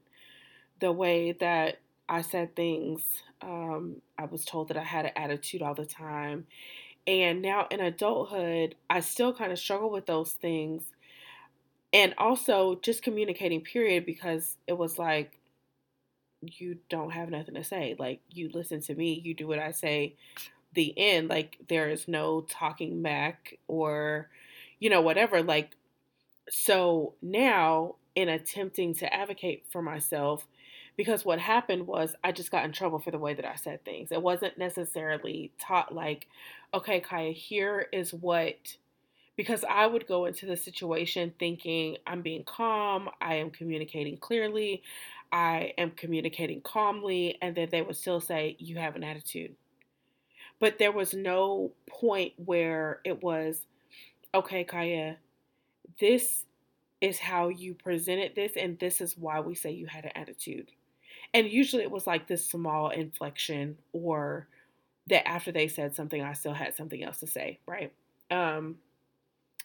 The 0.79 0.91
way 0.91 1.33
that 1.33 1.77
I 2.07 2.21
said 2.21 2.55
things, 2.55 3.01
um, 3.41 4.01
I 4.17 4.25
was 4.25 4.45
told 4.45 4.67
that 4.67 4.77
I 4.77 4.83
had 4.83 5.05
an 5.05 5.12
attitude 5.15 5.62
all 5.62 5.74
the 5.74 5.85
time. 5.85 6.45
And 7.07 7.41
now 7.41 7.67
in 7.69 7.79
adulthood, 7.79 8.75
I 8.89 9.00
still 9.00 9.33
kind 9.33 9.51
of 9.51 9.59
struggle 9.59 9.91
with 9.91 10.05
those 10.05 10.31
things. 10.33 10.83
And 11.93 12.13
also 12.17 12.79
just 12.81 13.03
communicating, 13.03 13.62
period, 13.62 14.05
because 14.05 14.57
it 14.67 14.77
was 14.77 15.00
like, 15.00 15.39
you 16.41 16.77
don't 16.89 17.12
have 17.12 17.29
nothing 17.29 17.55
to 17.55 17.63
say. 17.63 17.95
Like, 17.97 18.21
you 18.29 18.50
listen 18.53 18.81
to 18.81 18.95
me, 18.95 19.21
you 19.24 19.33
do 19.33 19.47
what 19.47 19.59
I 19.59 19.71
say, 19.71 20.15
the 20.74 20.93
end. 20.97 21.29
Like, 21.29 21.57
there 21.69 21.89
is 21.89 22.07
no 22.07 22.41
talking 22.41 23.01
back 23.01 23.57
or 23.67 24.29
you 24.79 24.89
know, 24.89 25.01
whatever. 25.01 25.41
Like, 25.41 25.75
so 26.50 27.13
now 27.21 27.95
in 28.15 28.29
attempting 28.29 28.93
to 28.95 29.13
advocate 29.13 29.65
for 29.71 29.81
myself, 29.81 30.47
because 30.97 31.25
what 31.25 31.39
happened 31.39 31.87
was 31.87 32.15
I 32.23 32.31
just 32.31 32.51
got 32.51 32.65
in 32.65 32.71
trouble 32.71 32.99
for 32.99 33.11
the 33.11 33.19
way 33.19 33.33
that 33.33 33.45
I 33.45 33.55
said 33.55 33.83
things. 33.83 34.11
It 34.11 34.21
wasn't 34.21 34.57
necessarily 34.57 35.51
taught 35.59 35.93
like, 35.93 36.27
okay, 36.73 37.01
Khia, 37.01 37.33
here 37.33 37.87
is 37.91 38.13
what, 38.13 38.77
because 39.35 39.65
I 39.69 39.87
would 39.87 40.07
go 40.07 40.25
into 40.25 40.45
the 40.45 40.55
situation 40.55 41.33
thinking 41.37 41.97
I'm 42.07 42.21
being 42.21 42.43
calm, 42.45 43.09
I 43.21 43.35
am 43.35 43.49
communicating 43.49 44.17
clearly, 44.17 44.83
I 45.31 45.73
am 45.77 45.91
communicating 45.91 46.61
calmly, 46.61 47.37
and 47.41 47.55
then 47.55 47.67
they 47.71 47.81
would 47.81 47.97
still 47.97 48.21
say, 48.21 48.55
you 48.59 48.77
have 48.77 48.95
an 48.95 49.03
attitude. 49.03 49.55
But 50.59 50.79
there 50.79 50.93
was 50.93 51.13
no 51.13 51.73
point 51.89 52.33
where 52.37 53.01
it 53.03 53.21
was, 53.21 53.65
okay, 54.33 54.63
Khia, 54.63 55.17
this 55.99 56.45
is 57.01 57.19
how 57.19 57.49
you 57.49 57.73
presented 57.73 58.35
this, 58.35 58.53
and 58.55 58.79
this 58.79 59.01
is 59.01 59.17
why 59.17 59.41
we 59.41 59.55
say 59.55 59.71
you 59.71 59.87
had 59.87 60.05
an 60.05 60.11
attitude. 60.15 60.71
And 61.35 61.51
usually 61.51 61.83
it 61.83 61.91
was 61.91 62.07
like 62.07 62.27
this 62.27 62.45
small 62.45 62.89
inflection, 62.89 63.77
or 63.93 64.47
that 65.07 65.27
after 65.27 65.51
they 65.51 65.67
said 65.67 65.93
something, 65.93 66.23
I 66.23 66.33
still 66.33 66.53
had 66.53 66.75
something 66.77 67.03
else 67.03 67.19
to 67.19 67.27
say, 67.27 67.59
right? 67.67 67.93
Um, 68.31 68.77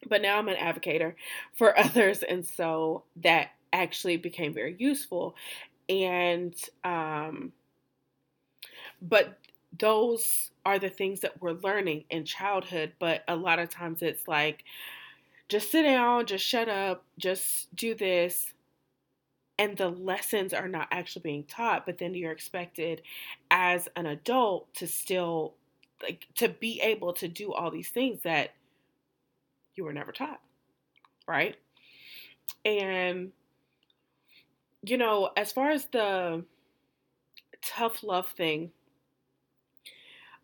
but 0.09 0.23
now 0.23 0.39
I'm 0.39 0.49
an 0.49 0.57
advocate 0.57 1.15
for 1.55 1.79
others, 1.79 2.25
and 2.25 2.45
so 2.45 3.05
that 3.23 3.53
actually 3.73 4.19
became 4.19 4.53
very 4.53 4.77
useful. 4.81 5.37
And 5.89 6.55
um, 6.85 7.53
but 9.03 9.39
those 9.79 10.51
are 10.67 10.79
the 10.79 10.91
things 10.91 11.21
that 11.21 11.41
we're 11.41 11.53
learning 11.53 12.05
in 12.11 12.25
childhood, 12.25 12.93
but 12.99 13.23
a 13.29 13.37
lot 13.37 13.61
of 13.61 13.71
times 13.71 14.03
it's 14.03 14.27
like, 14.29 14.65
just 15.49 15.71
sit 15.71 15.85
down, 15.85 16.27
just 16.27 16.45
shut 16.45 16.69
up, 16.69 17.05
just 17.19 17.75
do 17.77 17.95
this. 17.95 18.53
And 19.61 19.77
the 19.77 19.91
lessons 19.91 20.55
are 20.55 20.69
not 20.69 20.89
actually 20.91 21.21
being 21.21 21.45
taught, 21.45 21.85
but 21.85 21.99
then 21.99 22.15
you're 22.15 22.33
expected 22.33 23.03
as 23.51 23.89
an 23.95 24.07
adult 24.07 24.73
to 24.77 24.87
still, 24.87 25.53
like, 26.03 26.27
to 26.37 26.49
be 26.49 26.81
able 26.81 27.13
to 27.13 27.29
do 27.29 27.53
all 27.53 27.71
these 27.71 27.91
things 27.91 28.23
that 28.23 28.55
you 29.75 29.85
were 29.85 29.93
never 29.93 30.13
taught, 30.13 30.41
right? 31.29 31.57
And, 32.65 33.33
you 34.83 34.97
know, 34.97 35.29
as 35.37 35.53
far 35.53 35.71
as 35.71 35.85
the 35.93 36.43
tough 37.61 38.03
love 38.03 38.31
thing, 38.31 38.71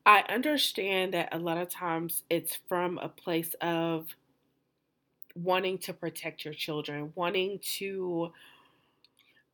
I 0.05 0.25
understand 0.29 1.15
that 1.15 1.35
a 1.35 1.39
lot 1.39 1.57
of 1.57 1.71
times 1.71 2.23
it's 2.29 2.59
from 2.69 2.99
a 2.99 3.09
place 3.09 3.55
of 3.63 4.15
wanting 5.35 5.79
to 5.79 5.95
protect 5.95 6.45
your 6.45 6.53
children, 6.53 7.13
wanting 7.15 7.61
to 7.79 8.33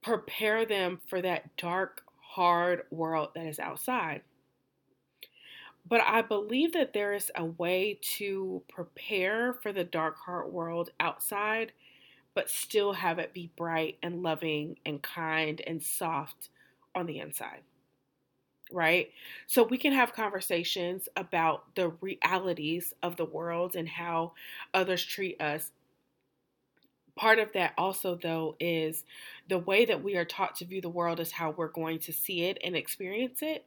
prepare 0.02 0.64
them 0.66 1.00
for 1.06 1.23
that 1.23 1.56
dark, 1.56 2.02
hard 2.21 2.82
world 2.90 3.30
that 3.35 3.47
is 3.47 3.59
outside. 3.59 4.23
But 5.88 6.00
I 6.02 6.23
believe 6.23 6.73
that 6.75 6.92
there 6.92 7.12
is 7.12 7.30
a 7.35 7.44
way 7.44 7.99
to 8.18 8.62
prepare 8.68 9.54
for 9.54 9.73
the 9.73 9.85
dark, 9.85 10.16
hard 10.16 10.52
world 10.52 10.90
outside, 11.00 11.73
but 12.35 12.49
still 12.49 12.92
have 12.92 13.18
it 13.18 13.35
be 13.35 13.50
bright 13.56 13.99
and 14.02 14.23
loving 14.23 14.78
and 14.87 15.02
kind 15.02 15.61
and 15.66 15.82
soft 15.82 16.50
on 16.94 17.06
the 17.06 17.18
inside. 17.18 17.61
Right? 18.73 19.11
So 19.47 19.64
we 19.64 19.76
can 19.76 19.92
have 19.92 20.14
conversations 20.14 21.09
about 21.16 21.75
the 21.75 21.90
realities 22.00 22.94
of 23.02 23.16
the 23.16 23.26
world 23.26 23.76
and 23.76 23.88
how 23.88 24.32
others 24.73 25.04
treat 25.04 25.40
us. 25.42 25.73
Part 27.16 27.38
of 27.38 27.52
that 27.52 27.75
also, 27.76 28.19
though, 28.21 28.57
is 28.59 29.04
the 29.49 29.59
way 29.59 29.85
that 29.85 30.02
we 30.02 30.16
are 30.16 30.25
taught 30.25 30.57
to 30.57 30.64
view 30.64 30.81
the 30.81 30.88
world 30.88 31.21
is 31.21 31.33
how 31.33 31.50
we're 31.50 31.69
going 31.69 31.99
to 32.00 32.12
see 32.12 32.45
it 32.45 32.59
and 32.64 32.75
experience 32.75 33.40
it. 33.42 33.64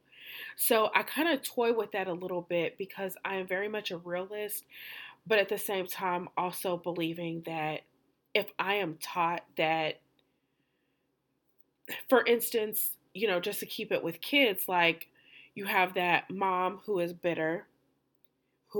So 0.56 0.90
I 0.94 1.02
kind 1.02 1.28
of 1.28 1.42
toy 1.42 1.72
with 1.72 1.92
that 1.92 2.08
a 2.08 2.12
little 2.12 2.42
bit 2.42 2.76
because 2.76 3.16
I 3.24 3.36
am 3.36 3.46
very 3.46 3.68
much 3.68 3.90
a 3.90 3.98
realist, 3.98 4.64
but 5.26 5.38
at 5.38 5.48
the 5.48 5.58
same 5.58 5.86
time, 5.86 6.28
also 6.36 6.76
believing 6.76 7.42
that 7.46 7.82
if 8.34 8.46
I 8.58 8.74
am 8.74 8.98
taught 9.00 9.44
that, 9.56 10.00
for 12.08 12.24
instance, 12.24 12.96
you 13.14 13.28
know, 13.28 13.40
just 13.40 13.60
to 13.60 13.66
keep 13.66 13.92
it 13.92 14.02
with 14.02 14.20
kids, 14.20 14.68
like 14.68 15.06
you 15.54 15.64
have 15.64 15.94
that 15.94 16.30
mom 16.30 16.80
who 16.84 16.98
is 16.98 17.12
bitter, 17.12 17.66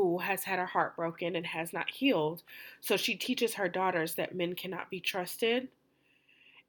who 0.03 0.19
has 0.19 0.45
had 0.45 0.59
her 0.59 0.67
heart 0.67 0.97
broken 0.97 1.37
and 1.37 1.47
has 1.47 1.73
not 1.73 1.91
healed. 1.91 2.43
So 2.81 2.97
she 2.97 3.17
teaches 3.17 3.55
her 3.55 3.69
daughters 3.69 4.15
that 4.15 4.35
men 4.35 4.55
cannot 4.55 4.91
be 4.91 5.00
trusted 5.00 5.69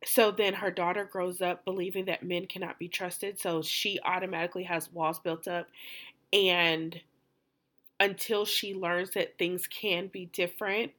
so 0.05 0.31
then 0.31 0.53
her 0.53 0.71
daughter 0.71 1.05
grows 1.05 1.41
up 1.41 1.65
believing 1.65 2.05
that 2.05 2.23
men 2.23 2.45
cannot 2.45 2.77
be 2.77 2.87
trusted. 2.87 3.39
So 3.39 3.61
she 3.61 3.99
automatically 4.05 4.63
has 4.63 4.91
walls 4.91 5.19
built 5.19 5.47
up. 5.47 5.67
And 6.31 6.99
until 7.99 8.45
she 8.45 8.75
learns 8.75 9.11
that 9.11 9.37
things 9.37 9.65
can 9.65 10.07
be 10.07 10.27
different, 10.27 10.91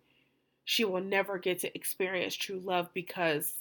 she 0.64 0.85
will 0.85 1.00
never 1.00 1.38
get 1.38 1.61
to 1.61 1.75
experience 1.75 2.35
true 2.35 2.61
love 2.61 2.88
because 2.92 3.54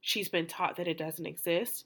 she's 0.00 0.28
been 0.28 0.46
taught 0.46 0.76
that 0.76 0.88
it 0.88 0.96
doesn't 0.96 1.26
exist. 1.26 1.84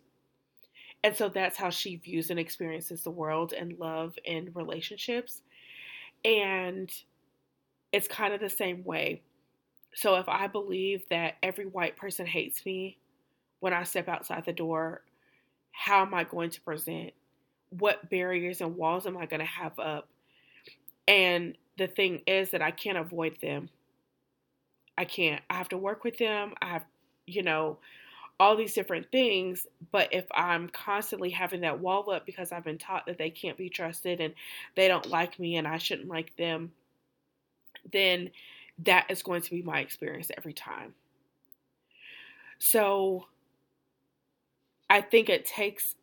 And 1.02 1.17
so 1.17 1.29
that's 1.29 1.57
how 1.57 1.71
she 1.71 1.97
views 1.97 2.31
and 2.31 2.38
experiences 2.38 3.02
the 3.02 3.11
world 3.11 3.52
and 3.52 3.79
love 3.79 4.17
and 4.26 4.55
relationships. 4.55 5.43
And 6.25 6.93
it's 7.93 8.09
kind 8.09 8.33
of 8.33 8.41
the 8.41 8.50
same 8.50 8.85
way 8.85 9.23
so 9.95 10.17
if 10.17 10.29
I 10.29 10.47
believe 10.47 11.09
that 11.11 11.35
every 11.43 11.67
white 11.67 11.97
person 11.97 12.26
hates 12.26 12.64
me 12.64 12.99
when 13.61 13.73
I 13.73 13.85
step 13.85 14.09
outside 14.09 14.45
the 14.45 14.52
door, 14.52 15.02
how 15.71 16.02
am 16.02 16.14
I 16.14 16.25
going 16.25 16.50
to 16.50 16.61
present? 16.61 17.12
What 17.71 18.11
barriers 18.11 18.61
and 18.61 18.76
walls 18.76 19.07
am 19.07 19.17
I 19.17 19.26
going 19.26 19.41
to 19.41 19.47
have 19.47 19.79
up? 19.79 20.09
And 21.07 21.57
the 21.79 21.87
thing 21.87 22.23
is 22.26 22.50
that 22.50 22.62
I 22.62 22.71
can't 22.71 22.99
avoid 22.99 23.38
them. 23.41 23.69
I 24.97 25.05
can't. 25.05 25.43
I 25.50 25.55
have 25.55 25.69
to 25.71 25.79
work 25.79 26.05
with 26.05 26.19
them. 26.19 26.55
I 26.61 26.69
have, 26.69 26.85
you 27.26 27.43
know, 27.43 27.79
all 28.41 28.57
these 28.57 28.75
different 28.75 29.11
things. 29.12 29.67
But 29.91 30.12
if 30.12 30.25
I'm 30.33 30.69
constantly 30.69 31.31
having 31.31 31.61
that 31.61 31.81
wall 31.81 32.11
up 32.11 32.27
because 32.27 32.53
I've 32.53 32.65
been 32.65 32.79
taught 32.79 33.07
that 33.07 33.19
they 33.19 33.31
can't 33.31 33.57
be 33.57 33.69
trusted 33.69 34.21
and 34.21 34.35
they 34.75 34.89
don't 34.89 35.07
like 35.07 35.39
me 35.39 35.57
and 35.57 35.67
I 35.67 35.79
shouldn't 35.79 36.09
like 36.09 36.37
them, 36.37 36.73
then 37.93 38.31
that 38.85 39.07
is 39.11 39.23
going 39.23 39.43
to 39.43 39.51
be 39.51 39.62
my 39.62 39.81
experience 39.81 40.31
every 40.37 40.53
time. 40.53 40.95
So 42.59 43.27
I 44.89 45.01
think 45.01 45.29
it 45.29 45.47
takes 45.47 45.97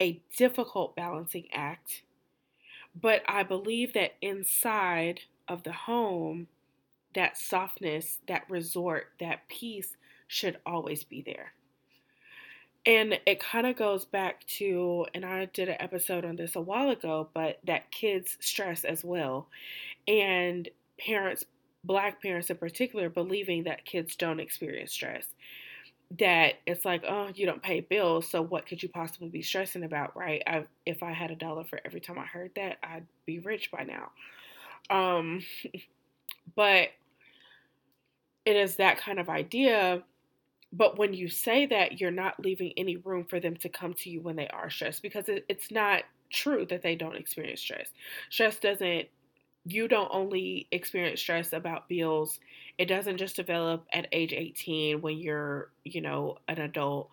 a 0.00 0.20
difficult 0.36 0.96
balancing 0.96 1.46
act, 1.52 2.02
but 2.98 3.22
I 3.28 3.42
believe 3.42 3.92
that 3.92 4.14
inside 4.20 5.20
of 5.46 5.62
the 5.62 5.72
home, 5.72 6.48
that 7.14 7.36
softness, 7.36 8.18
that 8.28 8.48
resort, 8.48 9.08
that 9.20 9.48
peace 9.48 9.96
should 10.26 10.58
always 10.64 11.04
be 11.04 11.22
there. 11.22 11.52
And 12.90 13.20
it 13.24 13.38
kind 13.38 13.68
of 13.68 13.76
goes 13.76 14.04
back 14.04 14.44
to, 14.58 15.06
and 15.14 15.24
I 15.24 15.44
did 15.44 15.68
an 15.68 15.76
episode 15.78 16.24
on 16.24 16.34
this 16.34 16.56
a 16.56 16.60
while 16.60 16.90
ago, 16.90 17.28
but 17.32 17.60
that 17.64 17.88
kids 17.92 18.36
stress 18.40 18.82
as 18.82 19.04
well. 19.04 19.46
And 20.08 20.68
parents 20.98 21.44
black 21.84 22.20
parents 22.20 22.50
in 22.50 22.56
particular 22.56 23.08
believing 23.08 23.64
that 23.64 23.84
kids 23.84 24.16
don't 24.16 24.40
experience 24.40 24.92
stress. 24.92 25.24
That 26.18 26.54
it's 26.66 26.84
like, 26.84 27.04
oh, 27.08 27.30
you 27.32 27.46
don't 27.46 27.62
pay 27.62 27.78
bills, 27.78 28.28
so 28.28 28.42
what 28.42 28.66
could 28.66 28.82
you 28.82 28.88
possibly 28.88 29.28
be 29.28 29.42
stressing 29.42 29.84
about, 29.84 30.16
right? 30.16 30.42
I, 30.44 30.64
if 30.84 31.04
I 31.04 31.12
had 31.12 31.30
a 31.30 31.36
dollar 31.36 31.62
for 31.62 31.80
every 31.84 32.00
time 32.00 32.18
I 32.18 32.26
heard 32.26 32.50
that, 32.56 32.78
I'd 32.82 33.06
be 33.24 33.38
rich 33.38 33.70
by 33.70 33.84
now. 33.84 34.10
Um, 34.90 35.42
but 36.56 36.88
it 38.44 38.56
is 38.56 38.76
that 38.76 38.98
kind 38.98 39.20
of 39.20 39.28
idea. 39.28 40.02
But 40.72 40.98
when 40.98 41.14
you 41.14 41.28
say 41.28 41.66
that, 41.66 42.00
you're 42.00 42.10
not 42.12 42.38
leaving 42.38 42.72
any 42.76 42.96
room 42.96 43.24
for 43.24 43.40
them 43.40 43.56
to 43.56 43.68
come 43.68 43.94
to 43.94 44.10
you 44.10 44.20
when 44.20 44.36
they 44.36 44.48
are 44.48 44.70
stressed 44.70 45.02
because 45.02 45.28
it, 45.28 45.44
it's 45.48 45.70
not 45.70 46.04
true 46.30 46.64
that 46.66 46.82
they 46.82 46.94
don't 46.94 47.16
experience 47.16 47.60
stress. 47.60 47.88
Stress 48.30 48.58
doesn't 48.58 49.08
you 49.66 49.88
don't 49.88 50.08
only 50.12 50.66
experience 50.70 51.20
stress 51.20 51.52
about 51.52 51.88
bills. 51.88 52.40
It 52.78 52.86
doesn't 52.86 53.18
just 53.18 53.36
develop 53.36 53.84
at 53.92 54.08
age 54.12 54.32
18 54.32 55.02
when 55.02 55.18
you're, 55.18 55.70
you 55.84 56.00
know, 56.00 56.38
an 56.48 56.58
adult. 56.58 57.10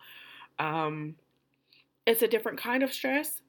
Um, 0.58 1.16
it's 2.06 2.22
a 2.22 2.28
different 2.28 2.58
kind 2.58 2.82
of 2.82 2.92
stress. 2.92 3.42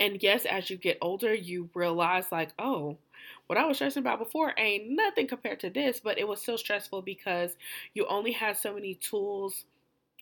And 0.00 0.20
yes, 0.20 0.46
as 0.46 0.68
you 0.68 0.76
get 0.76 0.98
older, 1.00 1.32
you 1.32 1.70
realize, 1.74 2.32
like, 2.32 2.50
oh, 2.58 2.98
what 3.46 3.58
I 3.58 3.66
was 3.66 3.76
stressing 3.78 4.00
about 4.02 4.18
before 4.18 4.54
ain't 4.58 4.90
nothing 4.90 5.26
compared 5.26 5.60
to 5.60 5.70
this, 5.70 6.00
but 6.00 6.18
it 6.18 6.26
was 6.28 6.40
still 6.40 6.58
stressful 6.58 7.02
because 7.02 7.56
you 7.94 8.06
only 8.08 8.32
had 8.32 8.56
so 8.56 8.74
many 8.74 8.94
tools. 8.94 9.64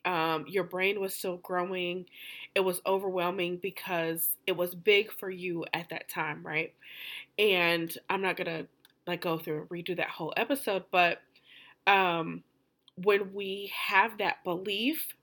Um, 0.04 0.46
your 0.48 0.64
brain 0.64 1.00
was 1.00 1.14
still 1.14 1.38
growing. 1.38 2.06
It 2.54 2.60
was 2.60 2.82
overwhelming 2.87 3.58
because 3.58 4.37
it 4.46 4.56
was 4.56 4.74
big 4.74 5.12
for 5.12 5.30
you 5.30 5.64
at 5.74 5.90
that 5.90 6.08
time, 6.08 6.46
right? 6.46 6.74
and 7.38 7.96
I'm 8.10 8.22
not 8.22 8.37
gonna 8.37 8.66
like 9.06 9.20
go 9.22 9.38
through 9.38 9.60
and 9.62 9.68
redo 9.70 9.96
that 9.96 10.10
whole 10.10 10.32
episode, 10.37 10.84
but 10.90 11.20
um, 11.87 12.42
when 13.02 13.34
we 13.34 13.72
have 13.74 14.18
that 14.18 14.44
belief, 14.44 15.14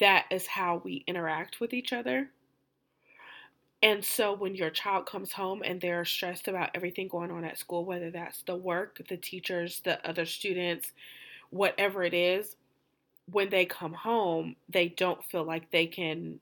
that 0.00 0.26
is 0.30 0.46
how 0.46 0.80
we 0.84 1.04
interact 1.06 1.60
with 1.60 1.72
each 1.72 1.92
other. 1.92 2.30
And 3.82 4.04
so 4.04 4.32
when 4.32 4.56
your 4.56 4.70
child 4.70 5.06
comes 5.06 5.32
home 5.32 5.62
and 5.64 5.80
they're 5.80 6.04
stressed 6.04 6.48
about 6.48 6.70
everything 6.74 7.06
going 7.08 7.30
on 7.30 7.44
at 7.44 7.58
school, 7.58 7.84
whether 7.84 8.10
that's 8.10 8.42
the 8.42 8.56
work, 8.56 9.00
the 9.08 9.16
teachers, 9.16 9.80
the 9.84 10.06
other 10.08 10.26
students, 10.26 10.92
whatever 11.50 12.02
it 12.02 12.14
is, 12.14 12.56
when 13.30 13.50
they 13.50 13.66
come 13.66 13.92
home, 13.92 14.56
they 14.68 14.88
don't 14.88 15.24
feel 15.24 15.44
like 15.44 15.70
they 15.70 15.86
can 15.86 16.40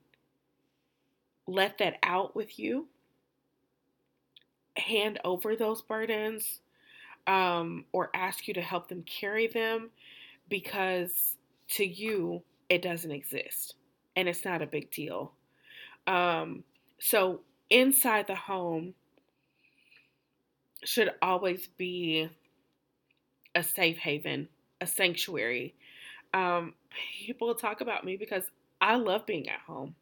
let 1.47 1.79
that 1.79 1.99
out 2.03 2.35
with 2.35 2.59
you 2.59 2.87
hand 4.77 5.19
over 5.25 5.57
those 5.57 5.83
burdens 5.83 6.61
um, 7.27 7.85
or 7.93 8.11
ask 8.15 8.47
you 8.47 8.55
to 8.55 8.61
help 8.61 8.89
them 8.89 9.03
carry 9.03 9.47
them 9.47 9.91
because 10.49 11.37
to 11.69 11.85
you 11.85 12.43
it 12.69 12.83
doesn't 12.83 13.11
exist 13.11 13.75
and 14.17 14.29
it's 14.29 14.45
not 14.45 14.63
a 14.63 14.67
big 14.67 14.91
deal. 14.91 15.33
Um, 16.07 16.63
so 16.99 17.41
inside 17.71 18.27
the 18.27 18.35
home 18.35 18.95
should 20.85 21.11
always 21.21 21.69
be 21.77 22.29
a 23.55 23.63
safe 23.63 23.99
haven, 23.99 24.49
a 24.81 24.87
sanctuary. 24.87 25.75
Um, 26.35 26.75
people 27.19 27.55
talk 27.55 27.81
about 27.81 28.05
me 28.05 28.17
because 28.17 28.45
I 28.81 28.97
love 28.97 29.27
being 29.27 29.49
at 29.49 29.61
home 29.61 29.95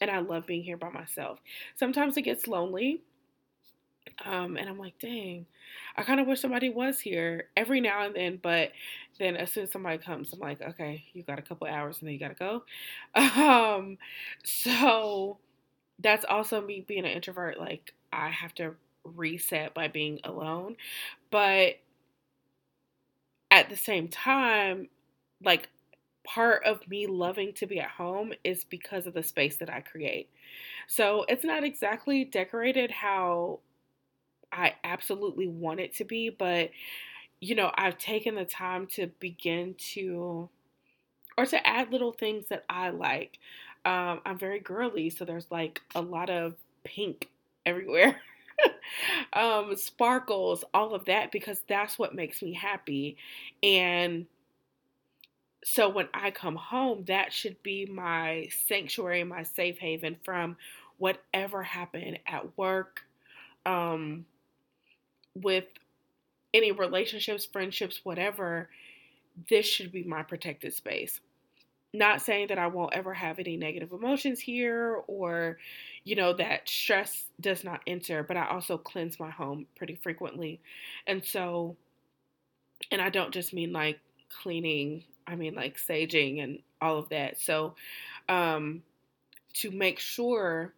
and 0.00 0.10
I 0.10 0.20
love 0.20 0.46
being 0.46 0.62
here 0.62 0.76
by 0.76 0.90
myself. 0.90 1.40
Sometimes 1.76 2.16
it 2.16 2.22
gets 2.22 2.46
lonely 2.46 3.02
um, 4.24 4.56
and 4.56 4.68
I'm 4.68 4.78
like, 4.78 4.98
dang, 4.98 5.46
I 5.96 6.02
kind 6.02 6.20
of 6.20 6.26
wish 6.26 6.40
somebody 6.40 6.70
was 6.70 7.00
here 7.00 7.48
every 7.56 7.80
now 7.80 8.04
and 8.04 8.14
then. 8.14 8.38
But 8.42 8.72
then 9.18 9.36
as 9.36 9.52
soon 9.52 9.64
as 9.64 9.72
somebody 9.72 9.98
comes, 9.98 10.32
I'm 10.32 10.38
like, 10.38 10.62
okay, 10.62 11.04
you 11.12 11.22
got 11.22 11.38
a 11.38 11.42
couple 11.42 11.66
hours 11.66 11.98
and 11.98 12.06
then 12.06 12.14
you 12.14 12.20
got 12.20 12.28
to 12.28 12.34
go. 12.34 12.64
Um, 13.44 13.98
so 14.44 15.38
that's 16.00 16.24
also 16.28 16.60
me 16.60 16.84
being 16.86 17.04
an 17.04 17.10
introvert. 17.12 17.58
Like, 17.58 17.94
I 18.12 18.30
have 18.30 18.54
to 18.56 18.74
reset 19.04 19.74
by 19.74 19.88
being 19.88 20.20
alone. 20.24 20.76
But 21.30 21.76
at 23.50 23.68
the 23.68 23.76
same 23.76 24.08
time, 24.08 24.88
like, 25.44 25.68
part 26.26 26.64
of 26.64 26.86
me 26.88 27.06
loving 27.06 27.52
to 27.54 27.66
be 27.66 27.80
at 27.80 27.90
home 27.90 28.32
is 28.44 28.64
because 28.64 29.06
of 29.06 29.14
the 29.14 29.22
space 29.22 29.56
that 29.56 29.70
I 29.70 29.80
create. 29.80 30.30
So 30.88 31.24
it's 31.28 31.44
not 31.44 31.64
exactly 31.64 32.24
decorated 32.24 32.90
how 32.90 33.60
I 34.52 34.74
absolutely 34.84 35.48
want 35.48 35.80
it 35.80 35.94
to 35.96 36.04
be, 36.04 36.30
but 36.30 36.70
you 37.40 37.54
know, 37.54 37.72
I've 37.76 37.98
taken 37.98 38.34
the 38.36 38.44
time 38.46 38.86
to 38.88 39.08
begin 39.20 39.74
to 39.94 40.48
or 41.38 41.46
to 41.46 41.66
add 41.66 41.92
little 41.92 42.12
things 42.12 42.46
that 42.50 42.64
I 42.68 42.90
like. 42.90 43.38
Um, 43.84 44.20
I'm 44.24 44.38
very 44.38 44.60
girly, 44.60 45.10
so 45.10 45.24
there's 45.24 45.50
like 45.50 45.82
a 45.94 46.00
lot 46.00 46.30
of 46.30 46.54
pink 46.84 47.28
everywhere. 47.66 48.20
um, 49.32 49.76
sparkles, 49.76 50.64
all 50.72 50.94
of 50.94 51.04
that, 51.06 51.32
because 51.32 51.62
that's 51.68 51.98
what 51.98 52.14
makes 52.14 52.42
me 52.42 52.52
happy. 52.54 53.16
And 53.62 54.26
so 55.64 55.88
when 55.88 56.08
I 56.12 56.30
come 56.30 56.56
home, 56.56 57.04
that 57.06 57.32
should 57.32 57.62
be 57.62 57.86
my 57.86 58.48
sanctuary, 58.68 59.24
my 59.24 59.42
safe 59.42 59.78
haven 59.78 60.16
from 60.22 60.56
whatever 60.98 61.62
happened 61.62 62.18
at 62.26 62.56
work, 62.56 63.02
um, 63.66 64.26
with 65.34 65.64
any 66.52 66.70
relationships, 66.72 67.46
friendships, 67.46 68.00
whatever. 68.04 68.68
This 69.48 69.66
should 69.66 69.90
be 69.90 70.04
my 70.04 70.22
protected 70.22 70.74
space. 70.74 71.20
Not 71.94 72.20
saying 72.20 72.48
that 72.48 72.58
I 72.58 72.66
won't 72.66 72.92
ever 72.92 73.14
have 73.14 73.38
any 73.38 73.56
negative 73.56 73.92
emotions 73.92 74.40
here 74.40 75.02
or, 75.06 75.58
you 76.04 76.16
know, 76.16 76.34
that 76.34 76.68
stress 76.68 77.26
does 77.40 77.64
not 77.64 77.80
enter, 77.86 78.22
but 78.22 78.36
I 78.36 78.48
also 78.48 78.76
cleanse 78.76 79.18
my 79.18 79.30
home 79.30 79.66
pretty 79.76 79.94
frequently. 79.94 80.60
And 81.06 81.24
so, 81.24 81.76
and 82.90 83.00
I 83.00 83.08
don't 83.08 83.32
just 83.32 83.54
mean 83.54 83.72
like 83.72 84.00
cleaning 84.42 85.04
I 85.26 85.36
mean, 85.36 85.54
like 85.54 85.76
saging 85.76 86.42
and 86.42 86.58
all 86.80 86.98
of 86.98 87.08
that. 87.10 87.40
So, 87.40 87.74
um, 88.28 88.82
to 89.54 89.70
make 89.70 89.98
sure 89.98 90.74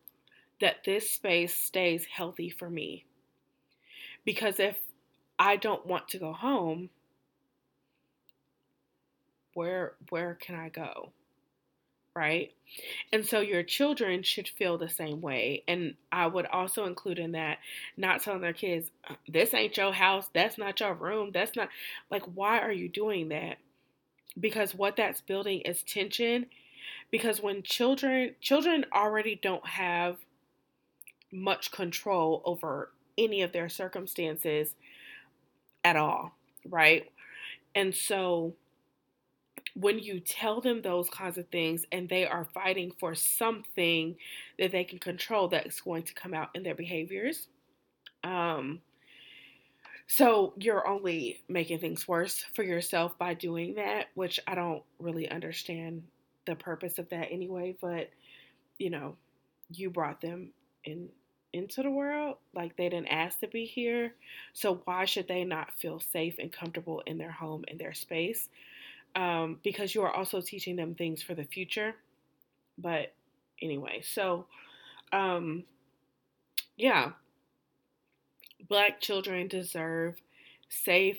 that 0.60 0.84
this 0.84 1.10
space 1.10 1.54
stays 1.54 2.04
healthy 2.04 2.50
for 2.50 2.70
me. 2.70 3.04
Because 4.24 4.58
if 4.60 4.78
I 5.38 5.56
don't 5.56 5.86
want 5.86 6.08
to 6.08 6.18
go 6.18 6.32
home, 6.32 6.90
where 9.56 9.94
where 10.10 10.34
can 10.36 10.54
I 10.56 10.70
go? 10.70 11.12
Right? 12.14 12.52
And 13.12 13.26
so 13.26 13.40
your 13.40 13.62
children 13.62 14.22
should 14.22 14.48
feel 14.48 14.78
the 14.78 14.88
same 14.88 15.20
way. 15.20 15.62
And 15.68 15.96
I 16.12 16.26
would 16.26 16.46
also 16.46 16.86
include 16.86 17.18
in 17.18 17.32
that 17.32 17.58
not 17.96 18.22
telling 18.22 18.40
their 18.40 18.54
kids, 18.54 18.90
this 19.28 19.54
ain't 19.54 19.76
your 19.76 19.92
house, 19.92 20.28
that's 20.34 20.58
not 20.58 20.80
your 20.80 20.94
room, 20.94 21.30
that's 21.32 21.56
not 21.56 21.68
like 22.10 22.24
why 22.24 22.58
are 22.60 22.72
you 22.72 22.88
doing 22.88 23.28
that? 23.30 23.58
because 24.38 24.74
what 24.74 24.96
that's 24.96 25.20
building 25.20 25.60
is 25.62 25.82
tension 25.82 26.46
because 27.10 27.42
when 27.42 27.62
children 27.62 28.34
children 28.40 28.84
already 28.94 29.34
don't 29.42 29.66
have 29.66 30.18
much 31.32 31.70
control 31.70 32.42
over 32.44 32.90
any 33.18 33.42
of 33.42 33.52
their 33.52 33.68
circumstances 33.68 34.74
at 35.84 35.96
all 35.96 36.32
right 36.68 37.10
and 37.74 37.94
so 37.94 38.54
when 39.78 39.98
you 39.98 40.20
tell 40.20 40.60
them 40.60 40.82
those 40.82 41.10
kinds 41.10 41.38
of 41.38 41.46
things 41.48 41.84
and 41.92 42.08
they 42.08 42.26
are 42.26 42.46
fighting 42.54 42.92
for 42.98 43.14
something 43.14 44.16
that 44.58 44.72
they 44.72 44.84
can 44.84 44.98
control 44.98 45.48
that's 45.48 45.80
going 45.80 46.02
to 46.02 46.14
come 46.14 46.34
out 46.34 46.48
in 46.54 46.62
their 46.62 46.74
behaviors 46.74 47.48
um 48.24 48.80
so 50.06 50.54
you're 50.56 50.86
only 50.86 51.40
making 51.48 51.78
things 51.80 52.06
worse 52.06 52.44
for 52.54 52.62
yourself 52.62 53.18
by 53.18 53.34
doing 53.34 53.74
that, 53.74 54.06
which 54.14 54.38
I 54.46 54.54
don't 54.54 54.82
really 55.00 55.28
understand 55.28 56.04
the 56.46 56.54
purpose 56.54 56.98
of 56.98 57.08
that 57.08 57.28
anyway, 57.30 57.76
but 57.80 58.10
you 58.78 58.90
know, 58.90 59.16
you 59.70 59.90
brought 59.90 60.20
them 60.20 60.50
in 60.84 61.08
into 61.52 61.82
the 61.82 61.90
world 61.90 62.36
like 62.54 62.76
they 62.76 62.88
didn't 62.88 63.08
ask 63.08 63.40
to 63.40 63.48
be 63.48 63.64
here. 63.64 64.14
So 64.52 64.82
why 64.84 65.06
should 65.06 65.26
they 65.26 65.42
not 65.44 65.72
feel 65.72 65.98
safe 65.98 66.36
and 66.38 66.52
comfortable 66.52 67.02
in 67.06 67.18
their 67.18 67.32
home 67.32 67.64
in 67.66 67.78
their 67.78 67.94
space? 67.94 68.48
Um, 69.16 69.58
because 69.64 69.94
you 69.94 70.02
are 70.02 70.14
also 70.14 70.40
teaching 70.42 70.76
them 70.76 70.94
things 70.94 71.22
for 71.22 71.34
the 71.34 71.44
future. 71.44 71.96
But 72.78 73.14
anyway, 73.62 74.02
so 74.04 74.46
um, 75.12 75.64
yeah, 76.76 77.12
Black 78.68 79.00
children 79.00 79.48
deserve 79.48 80.20
safe, 80.68 81.18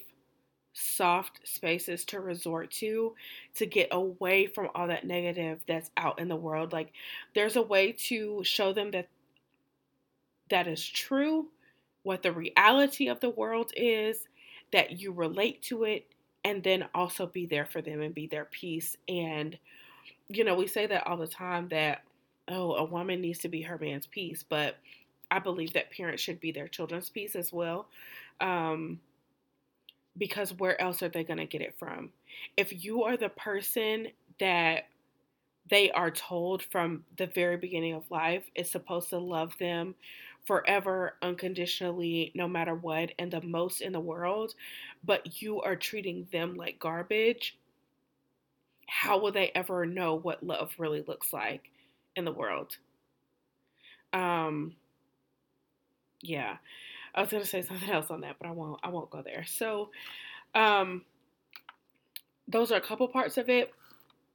soft 0.73 1.39
spaces 1.43 2.05
to 2.05 2.19
resort 2.19 2.69
to 2.69 3.15
to 3.55 3.65
get 3.65 3.87
away 3.91 4.45
from 4.45 4.69
all 4.75 4.87
that 4.87 5.05
negative 5.07 5.61
that's 5.67 5.89
out 5.97 6.19
in 6.19 6.27
the 6.27 6.35
world. 6.35 6.73
Like 6.73 6.91
there's 7.33 7.55
a 7.55 7.61
way 7.61 7.93
to 8.09 8.43
show 8.43 8.73
them 8.73 8.91
that 8.91 9.07
that 10.49 10.67
is 10.67 10.85
true, 10.87 11.47
what 12.03 12.21
the 12.21 12.31
reality 12.31 13.07
of 13.07 13.19
the 13.19 13.29
world 13.29 13.71
is, 13.75 14.27
that 14.71 14.99
you 14.99 15.11
relate 15.11 15.61
to 15.63 15.83
it 15.83 16.05
and 16.47 16.63
then 16.63 16.85
also 16.95 17.27
be 17.27 17.45
there 17.45 17.65
for 17.65 17.81
them 17.81 18.01
and 18.01 18.15
be 18.15 18.25
their 18.25 18.45
peace 18.45 18.95
and 19.09 19.57
you 20.29 20.43
know, 20.43 20.55
we 20.55 20.67
say 20.67 20.85
that 20.87 21.07
all 21.07 21.17
the 21.17 21.27
time 21.27 21.67
that 21.69 22.01
oh, 22.49 22.75
a 22.75 22.83
woman 22.83 23.21
needs 23.21 23.39
to 23.39 23.49
be 23.49 23.61
her 23.61 23.77
man's 23.77 24.07
peace, 24.07 24.43
but 24.47 24.77
I 25.29 25.39
believe 25.39 25.73
that 25.73 25.91
parents 25.91 26.23
should 26.23 26.39
be 26.39 26.51
their 26.51 26.67
children's 26.67 27.09
peace 27.09 27.35
as 27.35 27.51
well. 27.51 27.87
Um, 28.39 28.99
because 30.17 30.53
where 30.53 30.79
else 30.81 31.03
are 31.03 31.09
they 31.09 31.23
going 31.23 31.39
to 31.39 31.45
get 31.45 31.61
it 31.61 31.75
from? 31.77 32.09
If 32.55 32.83
you 32.83 33.03
are 33.03 33.17
the 33.17 33.29
person 33.29 34.07
that 34.39 34.85
they 35.69 35.91
are 35.91 36.11
told 36.11 36.63
from 36.63 37.03
the 37.17 37.27
very 37.27 37.57
beginning 37.57 37.93
of 37.93 38.09
life 38.09 38.43
is 38.55 38.71
supposed 38.71 39.09
to 39.09 39.17
love 39.17 39.53
them 39.59 39.95
forever, 40.47 41.15
unconditionally, 41.21 42.31
no 42.35 42.47
matter 42.47 42.75
what, 42.75 43.11
and 43.19 43.31
the 43.31 43.41
most 43.41 43.81
in 43.81 43.93
the 43.93 43.99
world, 43.99 44.55
but 45.03 45.41
you 45.41 45.61
are 45.61 45.75
treating 45.75 46.27
them 46.31 46.55
like 46.55 46.79
garbage, 46.79 47.57
how 48.87 49.17
will 49.19 49.31
they 49.31 49.51
ever 49.55 49.85
know 49.85 50.15
what 50.15 50.43
love 50.43 50.73
really 50.77 51.01
looks 51.03 51.31
like 51.33 51.71
in 52.15 52.25
the 52.25 52.31
world? 52.31 52.77
Um, 54.13 54.75
yeah. 56.21 56.57
I 57.15 57.21
was 57.21 57.31
gonna 57.31 57.45
say 57.45 57.61
something 57.63 57.89
else 57.89 58.11
on 58.11 58.21
that, 58.21 58.37
but 58.39 58.47
I 58.47 58.51
won't. 58.51 58.79
I 58.83 58.89
won't 58.89 59.11
go 59.11 59.21
there. 59.21 59.45
So, 59.45 59.91
um, 60.55 61.03
those 62.47 62.71
are 62.71 62.77
a 62.77 62.81
couple 62.81 63.07
parts 63.07 63.37
of 63.37 63.49
it. 63.49 63.73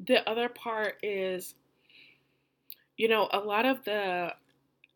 The 0.00 0.28
other 0.28 0.48
part 0.48 0.98
is, 1.02 1.54
you 2.96 3.08
know, 3.08 3.28
a 3.32 3.38
lot 3.40 3.64
of 3.66 3.84
the 3.84 4.32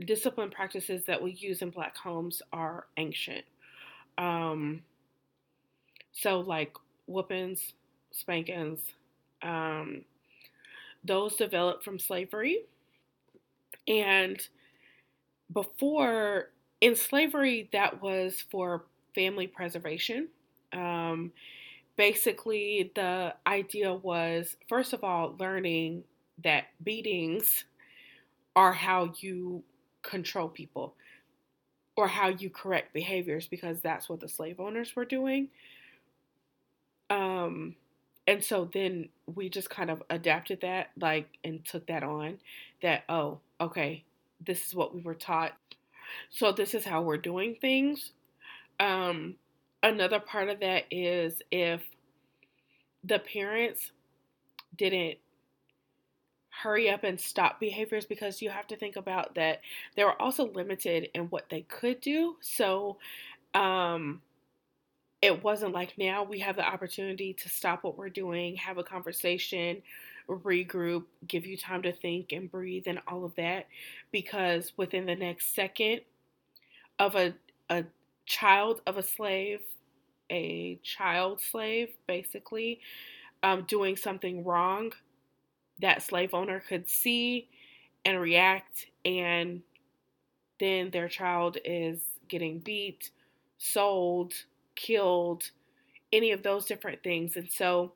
discipline 0.05 0.51
practices 0.51 1.05
that 1.07 1.23
we 1.23 1.33
use 1.33 1.63
in 1.63 1.71
Black 1.71 1.97
homes 1.97 2.43
are 2.53 2.87
ancient. 2.97 3.45
Um, 4.19 4.83
so 6.13 6.41
like 6.41 6.75
whoopings, 7.07 7.73
spankings, 8.11 8.81
um, 9.43 10.03
those 11.05 11.37
developed 11.37 11.85
from 11.85 11.99
slavery, 11.99 12.61
and 13.87 14.41
before 15.53 16.51
in 16.81 16.97
slavery, 16.97 17.69
that 17.73 18.03
was 18.03 18.45
for 18.51 18.85
family 19.15 19.47
preservation. 19.47 20.29
Um, 20.73 21.33
basically, 21.97 22.91
the 22.95 23.35
idea 23.47 23.95
was 23.95 24.57
first 24.69 24.93
of 24.93 25.05
all, 25.05 25.37
learning 25.39 26.05
that 26.43 26.65
beatings 26.83 27.65
are 28.57 28.73
how 28.73 29.13
you 29.21 29.63
control 30.07 30.49
people 30.49 30.95
or 31.97 32.09
how 32.09 32.29
you 32.29 32.51
correct 32.51 32.93
behaviors 32.93 33.47
because 33.47 33.81
that's 33.81 34.09
what 34.09 34.21
the 34.21 34.29
slave 34.29 34.61
owners 34.61 34.95
were 34.95 35.05
doing. 35.05 35.49
Um, 37.11 37.75
and 38.27 38.43
so 38.43 38.69
then 38.73 39.09
we 39.35 39.49
just 39.49 39.71
kind 39.71 39.91
of 39.91 40.03
adapted 40.11 40.61
that, 40.63 40.91
like, 41.01 41.29
and 41.45 41.65
took 41.65 41.87
that 41.87 42.03
on 42.03 42.39
that, 42.83 43.05
oh, 43.09 43.39
okay, 43.61 44.05
this 44.45 44.67
is 44.67 44.75
what 44.75 44.95
we 44.95 45.01
were 45.01 45.15
taught 45.15 45.53
so 46.31 46.53
this 46.53 46.75
is 46.75 46.85
how 46.85 47.03
we're 47.03 47.17
doing 47.17 47.57
things. 47.61 48.13
Um, 48.81 49.37
another 49.83 50.21
part 50.21 50.49
of 50.49 50.61
that 50.61 50.85
is 50.91 51.43
if 51.51 51.83
the 53.05 53.19
parents 53.19 53.93
didn't 54.77 55.19
hurry 56.63 56.89
up 56.89 57.05
and 57.05 57.21
stop 57.21 57.61
behaviors 57.61 58.07
because 58.07 58.41
you 58.41 58.51
have 58.51 58.67
to 58.67 58.77
think 58.77 58.97
about 58.97 59.35
that 59.35 59.61
they 59.95 60.05
were 60.05 60.21
also 60.21 60.51
limited 60.53 61.11
in 61.15 61.25
what 61.25 61.49
they 61.51 61.63
could 61.63 62.01
do. 62.01 62.37
So 62.41 62.97
um, 63.55 64.23
it 65.21 65.43
wasn't 65.43 65.75
like 65.75 65.99
now 65.99 66.23
we 66.23 66.39
have 66.41 66.57
the 66.57 66.67
opportunity 66.67 67.35
to 67.35 67.49
stop 67.49 67.85
what 67.85 67.99
we're 67.99 68.09
doing, 68.09 68.57
have 68.57 68.79
a 68.79 68.85
conversation, 68.85 69.83
regroup, 70.29 71.05
give 71.27 71.47
you 71.47 71.57
time 71.57 71.83
to 71.83 71.93
think 71.93 72.33
and 72.33 72.51
breathe 72.51 72.85
and 72.87 73.01
all 73.07 73.25
of 73.25 73.35
that. 73.37 73.67
Because 74.11 74.73
within 74.77 75.07
the 75.07 75.15
next 75.15 75.55
second 75.55 76.01
of 76.99 77.15
a, 77.15 77.35
a 77.71 77.85
child 78.25 78.81
of 78.87 78.97
a 78.97 79.03
slave, 79.03 79.61
a 80.31 80.79
child 80.83 81.41
slave, 81.41 81.91
basically, 82.07 82.81
um, 83.43 83.65
doing 83.69 83.97
something 83.97 84.45
wrong, 84.45 84.93
that 85.81 86.03
slave 86.03 86.35
owner 86.35 86.61
could 86.61 86.89
see 86.89 87.49
and 88.05 88.21
react, 88.21 88.87
and 89.05 89.63
then 90.61 90.91
their 90.91 91.09
child 91.09 91.59
is 91.65 92.01
getting 92.29 92.59
beat, 92.61 93.11
sold, 93.59 94.35
killed, 94.75 95.51
any 96.13 96.33
of 96.33 96.43
those 96.43 96.67
different 96.67 97.03
things. 97.03 97.37
And 97.37 97.51
so 97.51 97.93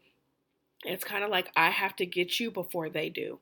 It's 0.85 1.05
kind 1.05 1.25
of 1.25 1.31
like 1.31 1.51
I 1.57 1.71
have 1.71 1.95
to 1.97 2.07
get 2.07 2.41
you 2.41 2.51
before 2.51 2.89
they 2.89 3.09
do. 3.09 3.39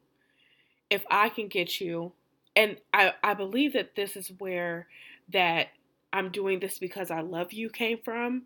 If 0.90 1.04
I 1.10 1.28
can 1.28 1.48
get 1.48 1.80
you, 1.80 2.12
and 2.56 2.78
I, 2.92 3.14
I 3.22 3.34
believe 3.34 3.74
that 3.74 3.94
this 3.94 4.16
is 4.16 4.32
where 4.38 4.88
that 5.32 5.68
I'm 6.12 6.30
doing 6.30 6.60
this 6.60 6.78
because 6.78 7.10
I 7.10 7.20
love 7.20 7.52
you 7.52 7.68
came 7.70 7.98
from, 7.98 8.44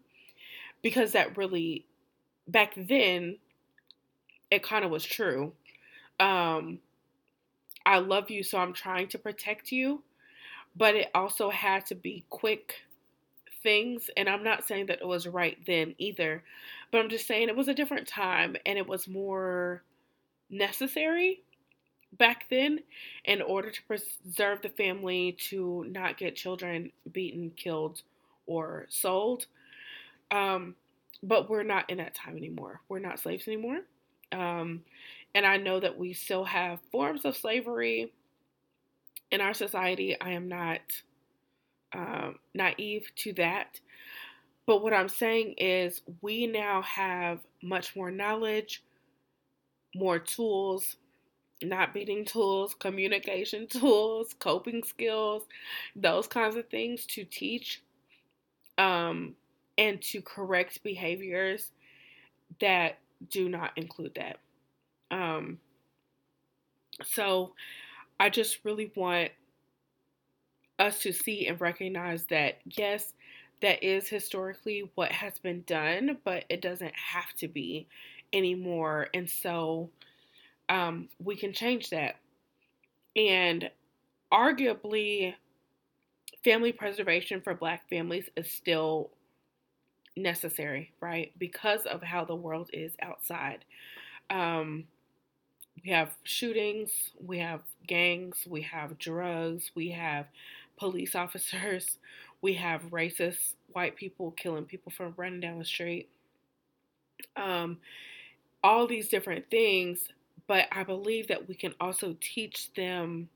because 0.82 1.12
that 1.12 1.36
really, 1.36 1.86
back 2.48 2.74
then, 2.76 3.38
it 4.50 4.62
kind 4.62 4.84
of 4.84 4.90
was 4.90 5.04
true. 5.04 5.52
Um, 6.22 6.78
I 7.84 7.98
love 7.98 8.30
you, 8.30 8.42
so 8.42 8.58
I'm 8.58 8.72
trying 8.72 9.08
to 9.08 9.18
protect 9.18 9.72
you, 9.72 10.02
but 10.76 10.94
it 10.94 11.10
also 11.14 11.50
had 11.50 11.86
to 11.86 11.94
be 11.94 12.24
quick 12.30 12.76
things. 13.62 14.10
And 14.16 14.28
I'm 14.28 14.44
not 14.44 14.64
saying 14.64 14.86
that 14.86 15.00
it 15.00 15.06
was 15.06 15.26
right 15.26 15.58
then 15.66 15.94
either, 15.98 16.44
but 16.90 17.00
I'm 17.00 17.10
just 17.10 17.26
saying 17.26 17.48
it 17.48 17.56
was 17.56 17.68
a 17.68 17.74
different 17.74 18.08
time 18.08 18.56
and 18.66 18.78
it 18.78 18.86
was 18.86 19.08
more 19.08 19.82
necessary 20.50 21.42
back 22.18 22.46
then 22.50 22.80
in 23.24 23.42
order 23.42 23.70
to 23.70 23.82
preserve 23.84 24.62
the 24.62 24.68
family 24.70 25.32
to 25.50 25.84
not 25.88 26.18
get 26.18 26.36
children 26.36 26.92
beaten, 27.12 27.52
killed, 27.56 28.02
or 28.46 28.86
sold. 28.88 29.46
Um, 30.30 30.76
but 31.22 31.50
we're 31.50 31.62
not 31.62 31.90
in 31.90 31.98
that 31.98 32.14
time 32.14 32.36
anymore. 32.36 32.80
We're 32.88 32.98
not 33.00 33.20
slaves 33.20 33.48
anymore. 33.48 33.80
Um, 34.32 34.82
and 35.34 35.46
I 35.46 35.56
know 35.56 35.80
that 35.80 35.98
we 35.98 36.12
still 36.12 36.44
have 36.44 36.80
forms 36.90 37.24
of 37.24 37.36
slavery 37.36 38.12
in 39.30 39.40
our 39.40 39.54
society. 39.54 40.16
I 40.20 40.30
am 40.30 40.48
not 40.48 40.80
um, 41.94 42.38
naive 42.54 43.10
to 43.16 43.32
that. 43.34 43.80
But 44.66 44.82
what 44.82 44.92
I'm 44.92 45.08
saying 45.08 45.54
is, 45.58 46.02
we 46.20 46.46
now 46.46 46.82
have 46.82 47.40
much 47.62 47.96
more 47.96 48.10
knowledge, 48.10 48.82
more 49.94 50.18
tools, 50.18 50.96
not 51.62 51.94
beating 51.94 52.24
tools, 52.24 52.74
communication 52.74 53.66
tools, 53.70 54.34
coping 54.38 54.82
skills, 54.84 55.44
those 55.96 56.26
kinds 56.26 56.56
of 56.56 56.68
things 56.68 57.06
to 57.06 57.24
teach 57.24 57.82
um, 58.78 59.34
and 59.78 60.00
to 60.02 60.22
correct 60.22 60.82
behaviors 60.82 61.70
that 62.60 62.98
do 63.30 63.48
not 63.48 63.72
include 63.76 64.14
that. 64.14 64.38
Um, 65.12 65.58
so 67.04 67.52
I 68.18 68.30
just 68.30 68.58
really 68.64 68.90
want 68.96 69.30
us 70.78 70.98
to 71.00 71.12
see 71.12 71.46
and 71.46 71.60
recognize 71.60 72.24
that, 72.26 72.58
yes, 72.64 73.12
that 73.60 73.82
is 73.84 74.08
historically 74.08 74.90
what 74.96 75.12
has 75.12 75.38
been 75.38 75.62
done, 75.66 76.18
but 76.24 76.44
it 76.48 76.60
doesn't 76.60 76.94
have 76.96 77.32
to 77.34 77.46
be 77.46 77.86
anymore. 78.32 79.08
And 79.14 79.30
so 79.30 79.90
um, 80.68 81.08
we 81.22 81.36
can 81.36 81.52
change 81.52 81.90
that. 81.90 82.16
And 83.14 83.70
arguably, 84.32 85.34
family 86.42 86.72
preservation 86.72 87.40
for 87.40 87.54
Black 87.54 87.88
families 87.88 88.28
is 88.36 88.50
still 88.50 89.10
necessary, 90.16 90.92
right? 91.00 91.32
Because 91.38 91.86
of 91.86 92.02
how 92.02 92.24
the 92.24 92.34
world 92.34 92.70
is 92.72 92.94
outside. 93.00 93.64
Um, 94.30 94.84
we 95.82 95.90
have 95.90 96.14
shootings, 96.24 96.90
we 97.24 97.38
have 97.38 97.60
gangs, 97.86 98.46
we 98.48 98.62
have 98.62 98.98
drugs, 98.98 99.70
we 99.74 99.90
have 99.90 100.26
police 100.76 101.14
officers, 101.14 101.98
we 102.40 102.54
have 102.54 102.82
racist 102.90 103.54
white 103.72 103.96
people 103.96 104.32
killing 104.32 104.64
people 104.64 104.92
from 104.92 105.14
running 105.16 105.40
down 105.40 105.58
the 105.58 105.64
street. 105.64 106.08
Um, 107.36 107.78
all 108.64 108.86
these 108.86 109.08
different 109.08 109.48
things, 109.50 110.08
but 110.46 110.66
I 110.72 110.82
believe 110.82 111.28
that 111.28 111.48
we 111.48 111.54
can 111.54 111.74
also 111.80 112.16
teach 112.20 112.72
them 112.74 113.28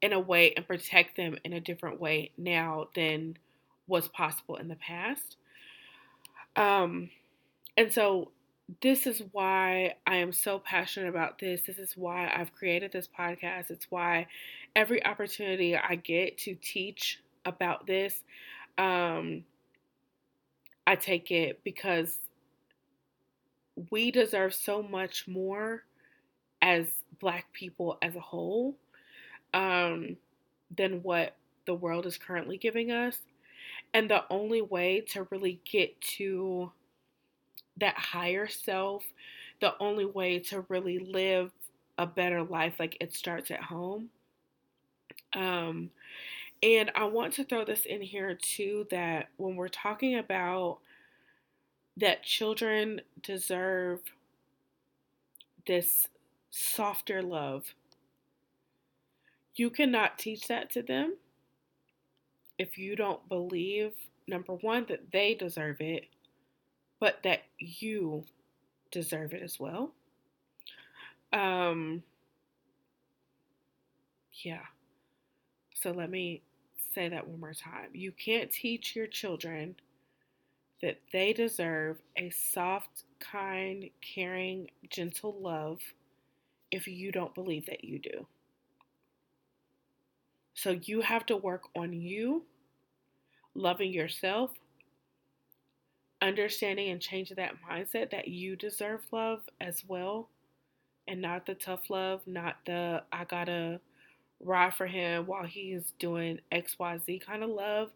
in 0.00 0.12
a 0.12 0.20
way 0.20 0.52
and 0.56 0.66
protect 0.66 1.16
them 1.16 1.36
in 1.44 1.52
a 1.52 1.60
different 1.60 2.00
way 2.00 2.30
now 2.36 2.88
than 2.94 3.36
was 3.86 4.08
possible 4.08 4.56
in 4.56 4.68
the 4.68 4.76
past. 4.76 5.36
Um, 6.56 7.10
and 7.76 7.92
so 7.92 8.30
this 8.80 9.06
is 9.06 9.22
why 9.32 9.94
I 10.06 10.16
am 10.16 10.32
so 10.32 10.58
passionate 10.58 11.08
about 11.08 11.38
this. 11.38 11.62
This 11.62 11.78
is 11.78 11.96
why 11.96 12.32
I've 12.34 12.54
created 12.54 12.92
this 12.92 13.08
podcast. 13.08 13.70
It's 13.70 13.90
why 13.90 14.26
every 14.76 15.04
opportunity 15.04 15.76
I 15.76 15.96
get 15.96 16.38
to 16.38 16.54
teach 16.54 17.20
about 17.44 17.86
this, 17.86 18.22
um, 18.78 19.44
I 20.86 20.96
take 20.96 21.30
it 21.30 21.60
because 21.64 22.18
we 23.90 24.10
deserve 24.10 24.54
so 24.54 24.82
much 24.82 25.26
more 25.26 25.82
as 26.60 26.86
Black 27.20 27.52
people 27.52 27.98
as 28.02 28.14
a 28.16 28.20
whole 28.20 28.76
um, 29.54 30.16
than 30.76 31.02
what 31.02 31.36
the 31.66 31.74
world 31.74 32.06
is 32.06 32.16
currently 32.16 32.56
giving 32.56 32.90
us. 32.90 33.18
And 33.94 34.08
the 34.08 34.24
only 34.30 34.62
way 34.62 35.00
to 35.08 35.26
really 35.30 35.60
get 35.70 36.00
to 36.16 36.72
that 37.78 37.96
higher 37.96 38.48
self, 38.48 39.04
the 39.60 39.74
only 39.78 40.04
way 40.04 40.38
to 40.38 40.64
really 40.68 40.98
live 40.98 41.50
a 41.98 42.06
better 42.06 42.42
life, 42.42 42.74
like 42.78 42.96
it 43.00 43.14
starts 43.14 43.50
at 43.50 43.62
home. 43.62 44.08
Um, 45.34 45.90
and 46.62 46.90
I 46.94 47.04
want 47.04 47.34
to 47.34 47.44
throw 47.44 47.64
this 47.64 47.86
in 47.86 48.02
here 48.02 48.38
too 48.40 48.86
that 48.90 49.28
when 49.36 49.56
we're 49.56 49.68
talking 49.68 50.16
about 50.18 50.78
that 51.96 52.22
children 52.22 53.00
deserve 53.22 54.00
this 55.66 56.08
softer 56.50 57.22
love, 57.22 57.74
you 59.54 59.70
cannot 59.70 60.18
teach 60.18 60.48
that 60.48 60.70
to 60.70 60.82
them 60.82 61.16
if 62.58 62.78
you 62.78 62.96
don't 62.96 63.28
believe, 63.28 63.92
number 64.28 64.54
one, 64.54 64.86
that 64.88 65.10
they 65.10 65.34
deserve 65.34 65.80
it, 65.80 66.04
but 67.02 67.20
that 67.24 67.42
you 67.58 68.22
deserve 68.92 69.32
it 69.34 69.42
as 69.42 69.58
well. 69.58 69.90
Um, 71.32 72.04
yeah. 74.44 74.62
So 75.74 75.90
let 75.90 76.10
me 76.10 76.42
say 76.94 77.08
that 77.08 77.26
one 77.26 77.40
more 77.40 77.54
time. 77.54 77.88
You 77.92 78.12
can't 78.12 78.52
teach 78.52 78.94
your 78.94 79.08
children 79.08 79.74
that 80.80 81.00
they 81.12 81.32
deserve 81.32 82.00
a 82.16 82.30
soft, 82.30 83.02
kind, 83.18 83.90
caring, 84.00 84.70
gentle 84.88 85.34
love 85.40 85.80
if 86.70 86.86
you 86.86 87.10
don't 87.10 87.34
believe 87.34 87.66
that 87.66 87.82
you 87.82 87.98
do. 87.98 88.28
So 90.54 90.78
you 90.84 91.00
have 91.00 91.26
to 91.26 91.36
work 91.36 91.62
on 91.74 91.92
you, 91.92 92.44
loving 93.56 93.92
yourself, 93.92 94.52
understanding 96.22 96.90
and 96.90 97.00
changing 97.00 97.36
that 97.36 97.56
mindset 97.68 98.10
that 98.12 98.28
you 98.28 98.56
deserve 98.56 99.00
love 99.10 99.42
as 99.60 99.82
well 99.86 100.28
and 101.08 101.20
not 101.20 101.46
the 101.46 101.54
tough 101.54 101.90
love, 101.90 102.22
not 102.26 102.56
the 102.64 103.02
I 103.12 103.24
gotta 103.24 103.80
ride 104.40 104.74
for 104.74 104.86
him 104.86 105.26
while 105.26 105.44
he's 105.44 105.92
doing 105.98 106.40
XYZ 106.52 107.24
kind 107.24 107.42
of 107.42 107.50
love, 107.50 107.90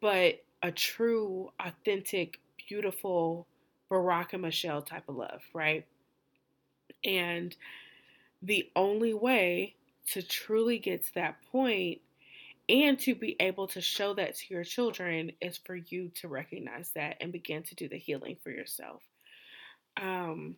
but 0.00 0.42
a 0.62 0.70
true, 0.72 1.52
authentic, 1.60 2.40
beautiful 2.68 3.46
Barack 3.90 4.32
and 4.32 4.42
Michelle 4.42 4.82
type 4.82 5.08
of 5.08 5.16
love, 5.16 5.42
right? 5.54 5.86
And 7.04 7.54
the 8.42 8.70
only 8.74 9.14
way 9.14 9.74
to 10.12 10.22
truly 10.22 10.78
get 10.78 11.04
to 11.04 11.14
that 11.14 11.36
point 11.50 12.00
and 12.68 12.98
to 13.00 13.14
be 13.14 13.36
able 13.40 13.66
to 13.68 13.80
show 13.80 14.14
that 14.14 14.36
to 14.36 14.44
your 14.54 14.64
children 14.64 15.32
is 15.40 15.58
for 15.58 15.76
you 15.76 16.10
to 16.16 16.28
recognize 16.28 16.90
that 16.94 17.16
and 17.20 17.32
begin 17.32 17.62
to 17.64 17.74
do 17.74 17.88
the 17.88 17.98
healing 17.98 18.36
for 18.42 18.50
yourself. 18.50 19.02
Um, 20.00 20.56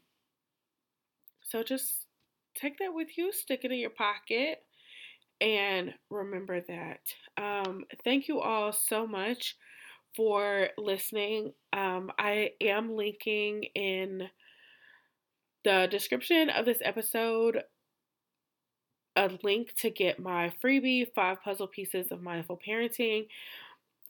so 1.42 1.62
just 1.62 2.06
take 2.54 2.78
that 2.78 2.94
with 2.94 3.16
you, 3.16 3.32
stick 3.32 3.60
it 3.64 3.72
in 3.72 3.78
your 3.78 3.90
pocket, 3.90 4.62
and 5.40 5.94
remember 6.10 6.60
that. 6.60 7.00
Um, 7.36 7.84
thank 8.04 8.28
you 8.28 8.40
all 8.40 8.72
so 8.72 9.06
much 9.06 9.56
for 10.14 10.68
listening. 10.78 11.52
Um, 11.72 12.10
I 12.18 12.50
am 12.60 12.94
linking 12.94 13.64
in 13.74 14.28
the 15.64 15.88
description 15.90 16.50
of 16.50 16.66
this 16.66 16.78
episode 16.82 17.62
a 19.16 19.30
link 19.42 19.74
to 19.76 19.90
get 19.90 20.18
my 20.18 20.52
freebie, 20.62 21.12
Five 21.14 21.42
Puzzle 21.42 21.66
Pieces 21.66 22.10
of 22.10 22.22
Mindful 22.22 22.60
Parenting. 22.66 23.26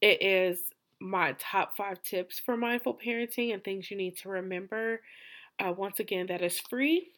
It 0.01 0.23
is 0.23 0.71
my 1.01 1.35
top 1.39 1.77
five 1.77 2.03
tips 2.03 2.39
for 2.39 2.57
mindful 2.57 2.99
parenting 3.05 3.53
and 3.53 3.63
things 3.63 3.91
you 3.91 3.97
need 3.97 4.17
to 4.19 4.29
remember. 4.29 5.01
Uh, 5.59 5.73
once 5.73 6.01
again, 6.01 6.27
that 6.27 6.43
is 6.43 6.59
free. 6.59 7.13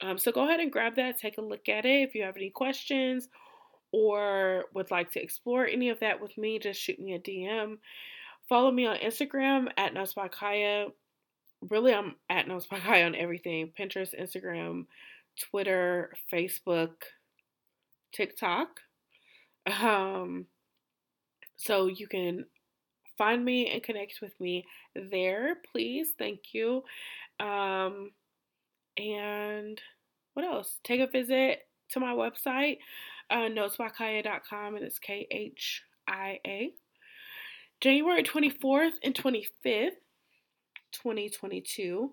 Um, 0.00 0.18
so 0.18 0.32
go 0.32 0.44
ahead 0.44 0.60
and 0.60 0.72
grab 0.72 0.96
that, 0.96 1.18
take 1.18 1.38
a 1.38 1.42
look 1.42 1.68
at 1.68 1.84
it. 1.84 2.08
If 2.08 2.14
you 2.14 2.22
have 2.22 2.36
any 2.36 2.50
questions 2.50 3.28
or 3.92 4.64
would 4.74 4.90
like 4.90 5.12
to 5.12 5.22
explore 5.22 5.66
any 5.66 5.90
of 5.90 6.00
that 6.00 6.20
with 6.20 6.36
me, 6.36 6.58
just 6.58 6.80
shoot 6.80 6.98
me 6.98 7.14
a 7.14 7.20
DM. 7.20 7.78
Follow 8.48 8.70
me 8.70 8.86
on 8.86 8.96
Instagram 8.96 9.68
at 9.76 9.94
Notes 9.94 10.14
by 10.14 10.28
Khia 10.28 10.90
really, 11.68 11.94
I'm 11.94 12.16
at 12.28 12.48
No 12.48 12.58
Spot 12.58 12.80
Guy 12.84 13.02
on 13.04 13.14
everything 13.14 13.72
Pinterest, 13.78 14.18
Instagram, 14.20 14.86
Twitter, 15.38 16.12
Facebook, 16.32 16.94
TikTok. 18.12 18.68
Um, 19.80 20.46
so 21.56 21.86
you 21.86 22.06
can 22.06 22.46
find 23.16 23.44
me 23.44 23.68
and 23.70 23.82
connect 23.82 24.20
with 24.20 24.38
me 24.40 24.66
there, 24.94 25.56
please. 25.70 26.14
Thank 26.18 26.52
you. 26.52 26.82
Um, 27.38 28.10
and 28.96 29.80
what 30.34 30.44
else? 30.44 30.80
Take 30.84 31.00
a 31.00 31.06
visit 31.06 31.60
to 31.90 32.00
my 32.00 32.12
website, 32.12 32.78
uh, 33.30 33.48
notesbykhia.com, 33.48 34.76
and 34.76 34.84
it's 34.84 34.98
K 34.98 35.26
H 35.30 35.82
I 36.08 36.38
A. 36.46 36.72
January 37.80 38.22
24th 38.22 38.92
and 39.02 39.14
25th, 39.14 39.98
2022, 40.92 42.12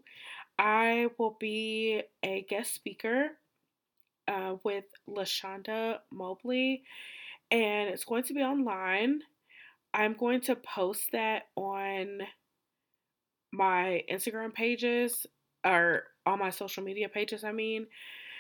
I 0.60 1.08
will 1.18 1.38
be 1.40 2.02
a 2.22 2.42
guest 2.42 2.76
speaker 2.76 3.30
uh, 4.28 4.56
with 4.66 4.84
LaShonda 5.10 6.00
Mobley, 6.12 6.84
and 7.50 7.90
it's 7.90 8.04
going 8.04 8.24
to 8.24 8.34
be 8.34 8.42
online. 8.42 9.22
I'm 9.94 10.16
going 10.16 10.42
to 10.42 10.56
post 10.58 11.14
that 11.14 11.44
on 11.56 12.20
my 13.54 14.04
Instagram 14.12 14.54
pages 14.54 15.26
or 15.66 16.04
on 16.26 16.40
my 16.40 16.50
social 16.50 16.84
media 16.84 17.08
pages, 17.08 17.46
I 17.46 17.54
mean, 17.54 17.88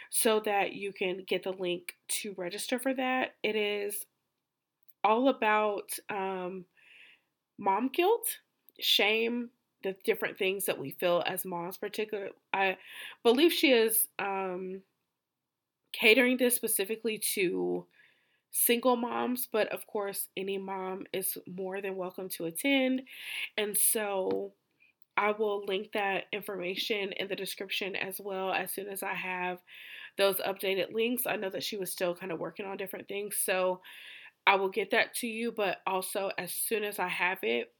so 0.10 0.42
that 0.42 0.74
you 0.74 0.92
can 0.92 1.24
get 1.26 1.44
the 1.44 1.54
link 1.54 1.96
to 2.10 2.36
register 2.38 2.80
for 2.80 2.94
that. 2.96 3.36
It 3.44 3.56
is 3.56 4.06
all 5.06 5.30
about 5.30 5.92
um, 6.10 6.66
mom 7.58 7.90
guilt, 7.94 8.28
shame, 8.78 9.52
the 9.84 9.96
different 10.04 10.38
things 10.38 10.65
that 10.65 10.80
we 10.80 10.92
feel 10.92 11.24
as 11.26 11.46
moms, 11.46 11.78
particularly. 11.78 12.32
I 12.54 12.78
believe 13.24 13.54
she 13.54 13.72
is 13.72 14.08
um, 14.20 14.82
catering 15.94 16.38
this 16.38 16.56
specifically 16.56 17.22
to 17.36 17.86
single 18.52 18.96
moms, 18.96 19.48
but 19.52 19.68
of 19.70 19.86
course, 19.88 20.28
any 20.36 20.58
mom 20.58 21.06
is 21.13 21.38
more 21.48 21.82
than 21.82 21.96
welcome 21.96 22.30
to 22.30 22.46
attend. 22.46 23.04
And 23.58 23.78
so 23.78 24.54
I 25.15 25.32
will 25.32 25.65
link 25.65 25.92
that 25.94 26.26
information 26.32 27.12
in 27.13 27.28
the 27.28 27.36
description 27.36 27.96
as 27.96 28.20
well 28.20 28.52
as 28.52 28.72
soon 28.72 28.88
as 28.88 29.04
I 29.04 29.13
have 29.13 29.60
those 30.18 30.38
updated 30.38 30.94
links. 30.94 31.24
I 31.28 31.36
know 31.36 31.50
that 31.50 31.63
she 31.63 31.78
was 31.78 31.92
still 31.92 32.15
kind 32.15 32.32
of 32.32 32.39
working 32.39 32.65
on 32.65 32.78
different 32.78 33.08
things, 33.08 33.36
so 33.44 33.82
I 34.48 34.56
will 34.56 34.70
get 34.70 34.92
that 34.92 35.13
to 35.15 35.28
you, 35.28 35.52
but 35.52 35.78
also 35.86 36.32
as 36.38 36.54
soon 36.54 36.84
as 36.84 37.00
I 37.00 37.08
have 37.08 37.39
it, 37.44 37.72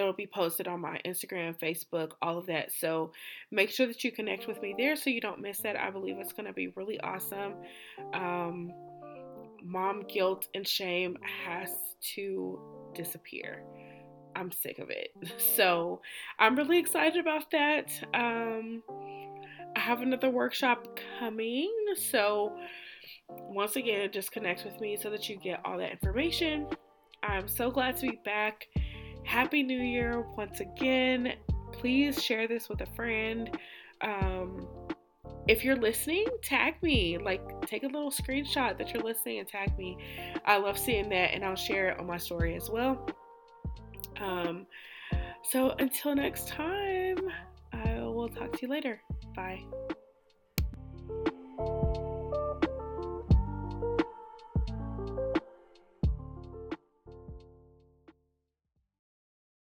it'll 0.00 0.12
be 0.12 0.26
posted 0.26 0.66
on 0.66 0.80
my 0.80 1.00
Instagram, 1.04 1.58
Facebook, 1.58 2.12
all 2.22 2.38
of 2.38 2.46
that. 2.46 2.72
So 2.72 3.12
make 3.50 3.70
sure 3.70 3.86
that 3.86 4.02
you 4.02 4.10
connect 4.10 4.46
with 4.46 4.60
me 4.62 4.74
there 4.76 4.96
so 4.96 5.10
you 5.10 5.20
don't 5.20 5.40
miss 5.40 5.58
that. 5.58 5.76
I 5.76 5.90
believe 5.90 6.16
it's 6.18 6.32
going 6.32 6.46
to 6.46 6.52
be 6.52 6.68
really 6.68 6.98
awesome. 7.00 7.54
Um, 8.12 8.72
mom 9.62 10.04
guilt 10.08 10.48
and 10.54 10.66
shame 10.66 11.16
has 11.46 11.70
to 12.14 12.58
disappear. 12.94 13.62
I'm 14.34 14.50
sick 14.50 14.78
of 14.78 14.90
it. 14.90 15.10
So 15.56 16.00
I'm 16.38 16.56
really 16.56 16.78
excited 16.78 17.20
about 17.20 17.50
that. 17.50 17.90
Um, 18.14 18.82
I 19.76 19.80
have 19.80 20.00
another 20.00 20.30
workshop 20.30 20.98
coming. 21.18 21.70
So 21.96 22.56
once 23.28 23.76
again, 23.76 24.10
just 24.12 24.32
connect 24.32 24.64
with 24.64 24.80
me 24.80 24.96
so 24.96 25.10
that 25.10 25.28
you 25.28 25.36
get 25.36 25.60
all 25.64 25.76
that 25.78 25.90
information. 25.90 26.66
I'm 27.22 27.48
so 27.48 27.70
glad 27.70 27.96
to 27.96 28.10
be 28.10 28.20
back. 28.24 28.66
Happy 29.24 29.62
New 29.62 29.80
Year 29.80 30.24
once 30.36 30.60
again. 30.60 31.34
Please 31.72 32.22
share 32.22 32.48
this 32.48 32.68
with 32.68 32.80
a 32.80 32.86
friend. 32.86 33.56
Um, 34.00 34.66
if 35.48 35.64
you're 35.64 35.76
listening, 35.76 36.26
tag 36.42 36.74
me. 36.82 37.18
Like, 37.18 37.42
take 37.66 37.82
a 37.82 37.86
little 37.86 38.10
screenshot 38.10 38.78
that 38.78 38.92
you're 38.92 39.02
listening 39.02 39.38
and 39.38 39.48
tag 39.48 39.76
me. 39.78 39.96
I 40.44 40.58
love 40.58 40.78
seeing 40.78 41.08
that, 41.10 41.34
and 41.34 41.44
I'll 41.44 41.56
share 41.56 41.90
it 41.90 41.98
on 41.98 42.06
my 42.06 42.18
story 42.18 42.54
as 42.54 42.68
well. 42.70 43.08
Um, 44.20 44.66
so 45.42 45.70
until 45.78 46.14
next 46.14 46.48
time, 46.48 47.18
I 47.72 48.00
will 48.00 48.28
talk 48.28 48.52
to 48.52 48.58
you 48.62 48.68
later. 48.68 49.00
Bye. 49.34 49.64